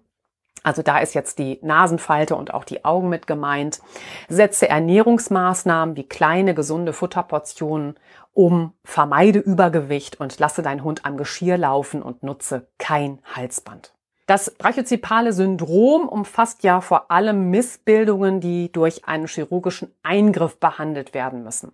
also 0.62 0.82
da 0.82 0.98
ist 0.98 1.14
jetzt 1.14 1.38
die 1.38 1.58
Nasenfalte 1.62 2.36
und 2.36 2.52
auch 2.54 2.64
die 2.64 2.84
Augen 2.84 3.08
mit 3.08 3.26
gemeint. 3.26 3.80
Setze 4.28 4.68
Ernährungsmaßnahmen 4.68 5.96
wie 5.96 6.08
kleine 6.08 6.54
gesunde 6.54 6.92
Futterportionen 6.92 7.98
um, 8.34 8.72
vermeide 8.84 9.40
Übergewicht 9.40 10.20
und 10.20 10.38
lasse 10.38 10.62
deinen 10.62 10.84
Hund 10.84 11.04
am 11.04 11.16
Geschirr 11.16 11.58
laufen 11.58 12.02
und 12.02 12.22
nutze 12.22 12.68
kein 12.78 13.20
Halsband. 13.34 13.94
Das 14.28 14.50
brachyzipale 14.50 15.32
Syndrom 15.32 16.06
umfasst 16.06 16.62
ja 16.62 16.82
vor 16.82 17.10
allem 17.10 17.48
Missbildungen, 17.48 18.42
die 18.42 18.70
durch 18.70 19.06
einen 19.06 19.26
chirurgischen 19.26 19.90
Eingriff 20.02 20.60
behandelt 20.60 21.14
werden 21.14 21.44
müssen. 21.44 21.72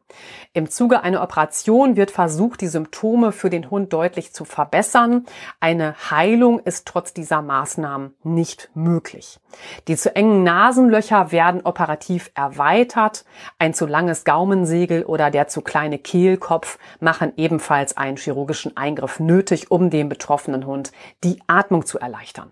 Im 0.53 0.71
Zuge 0.71 1.03
einer 1.03 1.21
Operation 1.21 1.97
wird 1.97 2.13
versucht, 2.13 2.61
die 2.61 2.69
Symptome 2.69 3.33
für 3.33 3.51
den 3.51 3.73
Hund 3.73 3.93
deutlich 3.93 4.33
zu 4.33 4.45
verbessern. 4.45 5.27
Eine 5.59 5.97
Heilung 6.13 6.61
ist 6.61 6.87
trotz 6.87 7.13
dieser 7.13 7.43
Maßnahmen 7.43 8.15
nicht 8.23 8.71
möglich. 8.75 9.41
Die 9.89 9.97
zu 9.97 10.15
engen 10.15 10.45
Nasenlöcher 10.45 11.33
werden 11.33 11.63
operativ 11.65 12.31
erweitert. 12.37 13.25
Ein 13.59 13.75
zu 13.75 13.85
langes 13.85 14.23
Gaumensegel 14.23 15.03
oder 15.03 15.33
der 15.33 15.49
zu 15.49 15.61
kleine 15.61 15.99
Kehlkopf 15.99 16.79
machen 17.01 17.33
ebenfalls 17.37 17.97
einen 17.97 18.17
chirurgischen 18.17 18.77
Eingriff 18.77 19.19
nötig, 19.19 19.73
um 19.73 19.91
dem 19.91 20.09
betroffenen 20.09 20.67
Hund 20.67 20.93
die 21.25 21.41
Atmung 21.49 21.85
zu 21.85 21.99
erleichtern. 21.99 22.44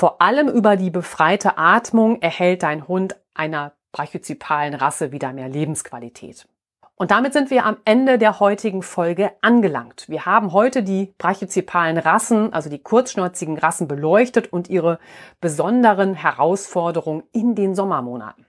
Vor 0.00 0.22
allem 0.22 0.46
über 0.46 0.76
die 0.76 0.90
befreite 0.90 1.58
Atmung 1.58 2.22
erhält 2.22 2.62
dein 2.62 2.86
Hund 2.86 3.16
einer 3.34 3.72
brachyzipalen 3.90 4.74
Rasse 4.74 5.10
wieder 5.10 5.32
mehr 5.32 5.48
Lebensqualität. 5.48 6.46
Und 6.94 7.10
damit 7.10 7.32
sind 7.32 7.50
wir 7.50 7.66
am 7.66 7.78
Ende 7.84 8.16
der 8.16 8.38
heutigen 8.38 8.82
Folge 8.82 9.32
angelangt. 9.40 10.08
Wir 10.08 10.24
haben 10.24 10.52
heute 10.52 10.84
die 10.84 11.12
brachyzipalen 11.18 11.98
Rassen, 11.98 12.52
also 12.52 12.70
die 12.70 12.78
kurzschnäuzigen 12.78 13.58
Rassen 13.58 13.88
beleuchtet 13.88 14.52
und 14.52 14.70
ihre 14.70 15.00
besonderen 15.40 16.14
Herausforderungen 16.14 17.24
in 17.32 17.56
den 17.56 17.74
Sommermonaten. 17.74 18.46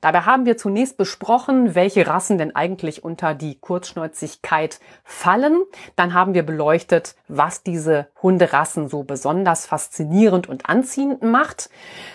Dabei 0.00 0.20
haben 0.20 0.46
wir 0.46 0.56
zunächst 0.56 0.96
besprochen, 0.96 1.74
welche 1.74 2.06
Rassen 2.06 2.38
denn 2.38 2.54
eigentlich 2.54 3.04
unter 3.04 3.34
die 3.34 3.58
Kurzschnäuzigkeit 3.58 4.80
fallen. 5.04 5.62
Dann 5.96 6.14
haben 6.14 6.34
wir 6.34 6.44
beleuchtet, 6.44 7.14
was 7.28 7.62
diese 7.62 8.08
Hunderassen 8.22 8.88
so 8.88 9.02
besonders 9.02 9.66
faszinierend 9.66 10.48
und 10.48 10.68
anziehend 10.68 11.22
macht. 11.22 11.70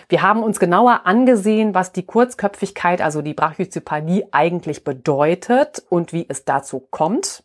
Wir 0.08 0.22
haben 0.22 0.42
uns 0.42 0.60
genauer 0.60 1.02
angesehen, 1.04 1.74
was 1.74 1.92
die 1.92 2.06
Kurzköpfigkeit, 2.06 3.00
also 3.00 3.22
die 3.22 3.34
Brachycephanie 3.34 4.26
eigentlich 4.30 4.84
bedeutet 4.84 5.82
und 5.88 6.12
wie 6.12 6.26
es 6.28 6.44
dazu 6.44 6.80
kommt. 6.90 7.42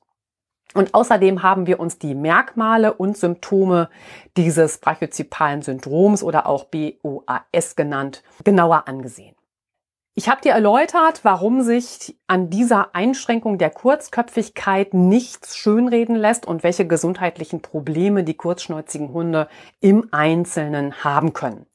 Und 0.75 0.93
außerdem 0.93 1.41
haben 1.41 1.67
wir 1.67 1.79
uns 1.79 1.99
die 1.99 2.13
Merkmale 2.13 2.93
und 2.93 3.17
Symptome 3.17 3.89
dieses 4.35 4.79
brachyzipalen 4.79 5.61
Syndroms 5.61 6.21
oder 6.21 6.47
auch 6.47 6.65
BOAS 6.65 7.77
genannt 7.77 8.23
genauer 8.43 8.87
angesehen. 8.87 9.35
Ich 10.17 10.29
habe 10.29 10.39
dir 10.39 10.53
erläutert, 10.53 11.25
warum 11.25 11.61
sich 11.61 12.17
an 12.25 12.49
dieser 12.49 12.95
Einschränkung 12.95 13.57
der 13.57 13.69
Kurzköpfigkeit 13.69 14.93
nichts 14.93 15.57
schönreden 15.57 16.15
lässt 16.15 16.45
und 16.45 16.63
welche 16.63 16.87
gesundheitlichen 16.87 17.61
Probleme 17.61 18.23
die 18.23 18.35
kurzschnäuzigen 18.35 19.11
Hunde 19.11 19.49
im 19.81 20.07
Einzelnen 20.11 21.03
haben 21.03 21.33
können. 21.33 21.65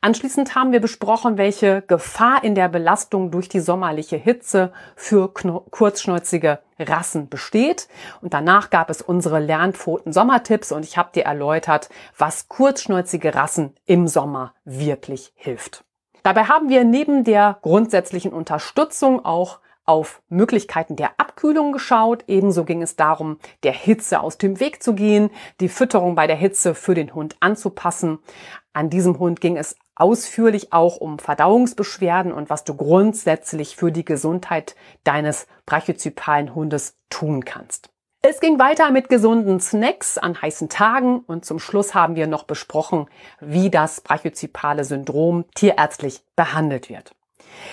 Anschließend 0.00 0.54
haben 0.54 0.72
wir 0.72 0.80
besprochen, 0.80 1.36
welche 1.36 1.82
Gefahr 1.82 2.42
in 2.42 2.54
der 2.54 2.70
Belastung 2.70 3.30
durch 3.30 3.50
die 3.50 3.60
sommerliche 3.60 4.16
Hitze 4.16 4.72
für 4.96 5.30
kurzschnäuzige 5.30 6.60
Rassen 6.78 7.28
besteht. 7.28 7.88
Und 8.22 8.32
danach 8.32 8.70
gab 8.70 8.88
es 8.88 9.02
unsere 9.02 9.38
Lernpfoten 9.38 10.14
Sommertipps 10.14 10.72
und 10.72 10.86
ich 10.86 10.96
habe 10.96 11.10
dir 11.14 11.24
erläutert, 11.24 11.90
was 12.16 12.48
kurzschnäuzige 12.48 13.34
Rassen 13.34 13.74
im 13.84 14.08
Sommer 14.08 14.54
wirklich 14.64 15.34
hilft. 15.34 15.84
Dabei 16.22 16.44
haben 16.44 16.68
wir 16.68 16.84
neben 16.84 17.24
der 17.24 17.58
grundsätzlichen 17.62 18.32
Unterstützung 18.32 19.24
auch 19.24 19.58
auf 19.84 20.22
Möglichkeiten 20.28 20.94
der 20.94 21.18
Abkühlung 21.18 21.72
geschaut. 21.72 22.24
Ebenso 22.28 22.64
ging 22.64 22.82
es 22.82 22.94
darum, 22.94 23.38
der 23.64 23.72
Hitze 23.72 24.20
aus 24.20 24.38
dem 24.38 24.60
Weg 24.60 24.82
zu 24.82 24.94
gehen, 24.94 25.30
die 25.60 25.68
Fütterung 25.68 26.14
bei 26.14 26.26
der 26.26 26.36
Hitze 26.36 26.74
für 26.74 26.94
den 26.94 27.14
Hund 27.14 27.36
anzupassen. 27.40 28.20
An 28.72 28.90
diesem 28.90 29.18
Hund 29.18 29.40
ging 29.40 29.56
es 29.56 29.76
ausführlich 29.96 30.72
auch 30.72 30.96
um 30.96 31.18
Verdauungsbeschwerden 31.18 32.32
und 32.32 32.48
was 32.48 32.64
du 32.64 32.74
grundsätzlich 32.74 33.76
für 33.76 33.92
die 33.92 34.04
Gesundheit 34.04 34.76
deines 35.04 35.46
brachyzypalen 35.66 36.54
Hundes 36.54 36.96
tun 37.10 37.44
kannst. 37.44 37.90
Es 38.24 38.38
ging 38.38 38.60
weiter 38.60 38.92
mit 38.92 39.08
gesunden 39.08 39.58
Snacks 39.58 40.16
an 40.16 40.40
heißen 40.40 40.68
Tagen 40.68 41.24
und 41.26 41.44
zum 41.44 41.58
Schluss 41.58 41.92
haben 41.92 42.14
wir 42.14 42.28
noch 42.28 42.44
besprochen, 42.44 43.06
wie 43.40 43.68
das 43.68 44.00
brachyzypale 44.00 44.84
Syndrom 44.84 45.44
tierärztlich 45.56 46.22
behandelt 46.36 46.88
wird. 46.88 47.16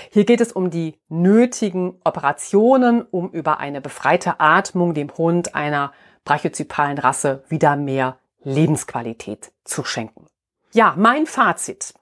Hier 0.09 0.25
geht 0.25 0.41
es 0.41 0.51
um 0.51 0.71
die 0.71 0.97
nötigen 1.07 2.01
Operationen, 2.03 3.03
um 3.03 3.29
über 3.29 3.59
eine 3.59 3.79
befreite 3.79 4.39
Atmung 4.39 4.95
dem 4.95 5.15
Hund 5.15 5.53
einer 5.53 5.93
brachyzypalen 6.25 6.97
Rasse 6.97 7.43
wieder 7.47 7.75
mehr 7.75 8.17
Lebensqualität 8.41 9.51
zu 9.65 9.83
schenken. 9.83 10.25
Ja, 10.71 10.95
mein 10.97 11.27
Fazit. 11.27 11.93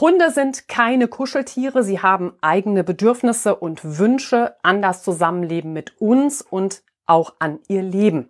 Hunde 0.00 0.30
sind 0.30 0.68
keine 0.68 1.08
Kuscheltiere. 1.08 1.82
Sie 1.82 2.00
haben 2.00 2.34
eigene 2.40 2.84
Bedürfnisse 2.84 3.56
und 3.56 3.98
Wünsche 3.98 4.54
an 4.62 4.80
das 4.80 5.02
Zusammenleben 5.02 5.72
mit 5.72 6.00
uns 6.00 6.40
und 6.40 6.82
auch 7.06 7.34
an 7.38 7.60
ihr 7.68 7.82
Leben. 7.82 8.28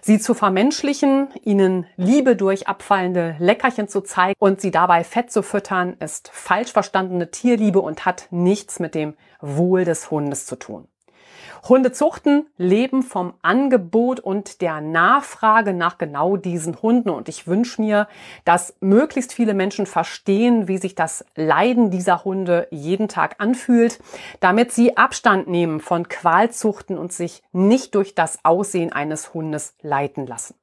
Sie 0.00 0.18
zu 0.18 0.34
vermenschlichen, 0.34 1.28
ihnen 1.44 1.86
Liebe 1.96 2.34
durch 2.34 2.66
abfallende 2.66 3.36
Leckerchen 3.38 3.86
zu 3.86 4.00
zeigen 4.00 4.36
und 4.40 4.60
sie 4.60 4.72
dabei 4.72 5.04
fett 5.04 5.30
zu 5.30 5.42
füttern, 5.42 5.96
ist 6.00 6.28
falsch 6.32 6.72
verstandene 6.72 7.30
Tierliebe 7.30 7.80
und 7.80 8.04
hat 8.04 8.26
nichts 8.30 8.80
mit 8.80 8.96
dem 8.96 9.14
Wohl 9.40 9.84
des 9.84 10.10
Hundes 10.10 10.46
zu 10.46 10.56
tun. 10.56 10.88
Hundezuchten 11.68 12.48
leben 12.56 13.04
vom 13.04 13.34
Angebot 13.42 14.18
und 14.18 14.60
der 14.62 14.80
Nachfrage 14.80 15.72
nach 15.72 15.96
genau 15.96 16.36
diesen 16.36 16.82
Hunden. 16.82 17.10
Und 17.10 17.28
ich 17.28 17.46
wünsche 17.46 17.80
mir, 17.80 18.08
dass 18.44 18.74
möglichst 18.80 19.32
viele 19.32 19.54
Menschen 19.54 19.86
verstehen, 19.86 20.66
wie 20.66 20.78
sich 20.78 20.96
das 20.96 21.24
Leiden 21.36 21.90
dieser 21.90 22.24
Hunde 22.24 22.66
jeden 22.70 23.06
Tag 23.06 23.36
anfühlt, 23.38 24.00
damit 24.40 24.72
sie 24.72 24.96
Abstand 24.96 25.46
nehmen 25.46 25.80
von 25.80 26.08
Qualzuchten 26.08 26.98
und 26.98 27.12
sich 27.12 27.42
nicht 27.52 27.94
durch 27.94 28.16
das 28.16 28.44
Aussehen 28.44 28.92
eines 28.92 29.32
Hundes 29.32 29.76
leiten 29.82 30.26
lassen. 30.26 30.56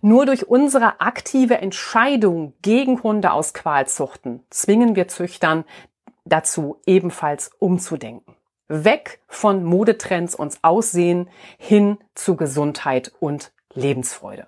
Nur 0.00 0.26
durch 0.26 0.48
unsere 0.48 1.00
aktive 1.00 1.58
Entscheidung 1.58 2.54
gegen 2.62 3.02
Hunde 3.02 3.32
aus 3.32 3.52
Qualzuchten 3.52 4.44
zwingen 4.48 4.94
wir 4.94 5.08
Züchtern 5.08 5.64
dazu 6.24 6.80
ebenfalls 6.86 7.50
umzudenken. 7.58 8.36
Weg 8.70 9.20
von 9.26 9.64
Modetrends 9.64 10.36
und 10.36 10.58
Aussehen 10.62 11.28
hin 11.58 11.98
zu 12.14 12.36
Gesundheit 12.36 13.12
und 13.18 13.52
Lebensfreude. 13.74 14.46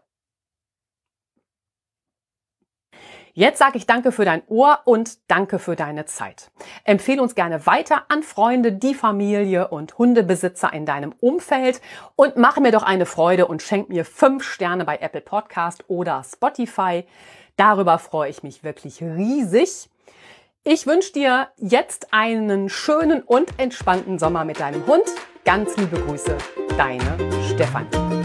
Jetzt 3.35 3.59
sage 3.59 3.79
ich 3.79 3.87
danke 3.87 4.12
für 4.12 4.27
dein 4.27 4.43
Ohr 4.47 4.81
und 4.85 5.18
danke 5.29 5.59
für 5.59 5.75
deine 5.75 6.05
Zeit. 6.05 6.51
Empfehle 6.85 7.23
uns 7.23 7.35
gerne 7.35 7.66
weiter 7.66 8.05
an 8.09 8.23
Freunde, 8.23 8.73
die 8.73 8.95
Familie 8.95 9.68
und 9.68 9.97
Hundebesitzer 9.97 10.73
in 10.73 10.85
deinem 10.85 11.14
Umfeld 11.18 11.81
und 12.14 12.37
mache 12.37 12.61
mir 12.61 12.73
doch 12.73 12.83
eine 12.83 13.07
Freude 13.07 13.47
und 13.47 13.62
schenk 13.62 13.89
mir 13.89 14.05
fünf 14.05 14.45
Sterne 14.45 14.85
bei 14.85 14.99
Apple 14.99 15.23
Podcast 15.23 15.85
oder 15.89 16.23
Spotify. 16.31 17.07
Darüber 17.57 17.99
freue 17.99 18.29
ich 18.29 18.43
mich 18.43 18.64
wirklich 18.64 19.03
riesig. 19.03 19.89
Ich 20.64 20.86
wünsche 20.86 21.12
dir 21.12 21.48
jetzt 21.56 22.12
einen 22.12 22.68
schönen 22.68 23.22
und 23.22 23.58
entspannten 23.58 24.20
Sommer 24.20 24.44
mit 24.44 24.60
deinem 24.60 24.86
Hund. 24.86 25.02
Ganz 25.44 25.76
liebe 25.76 25.98
Grüße, 25.98 26.38
deine 26.76 27.18
Stefanie. 27.52 28.22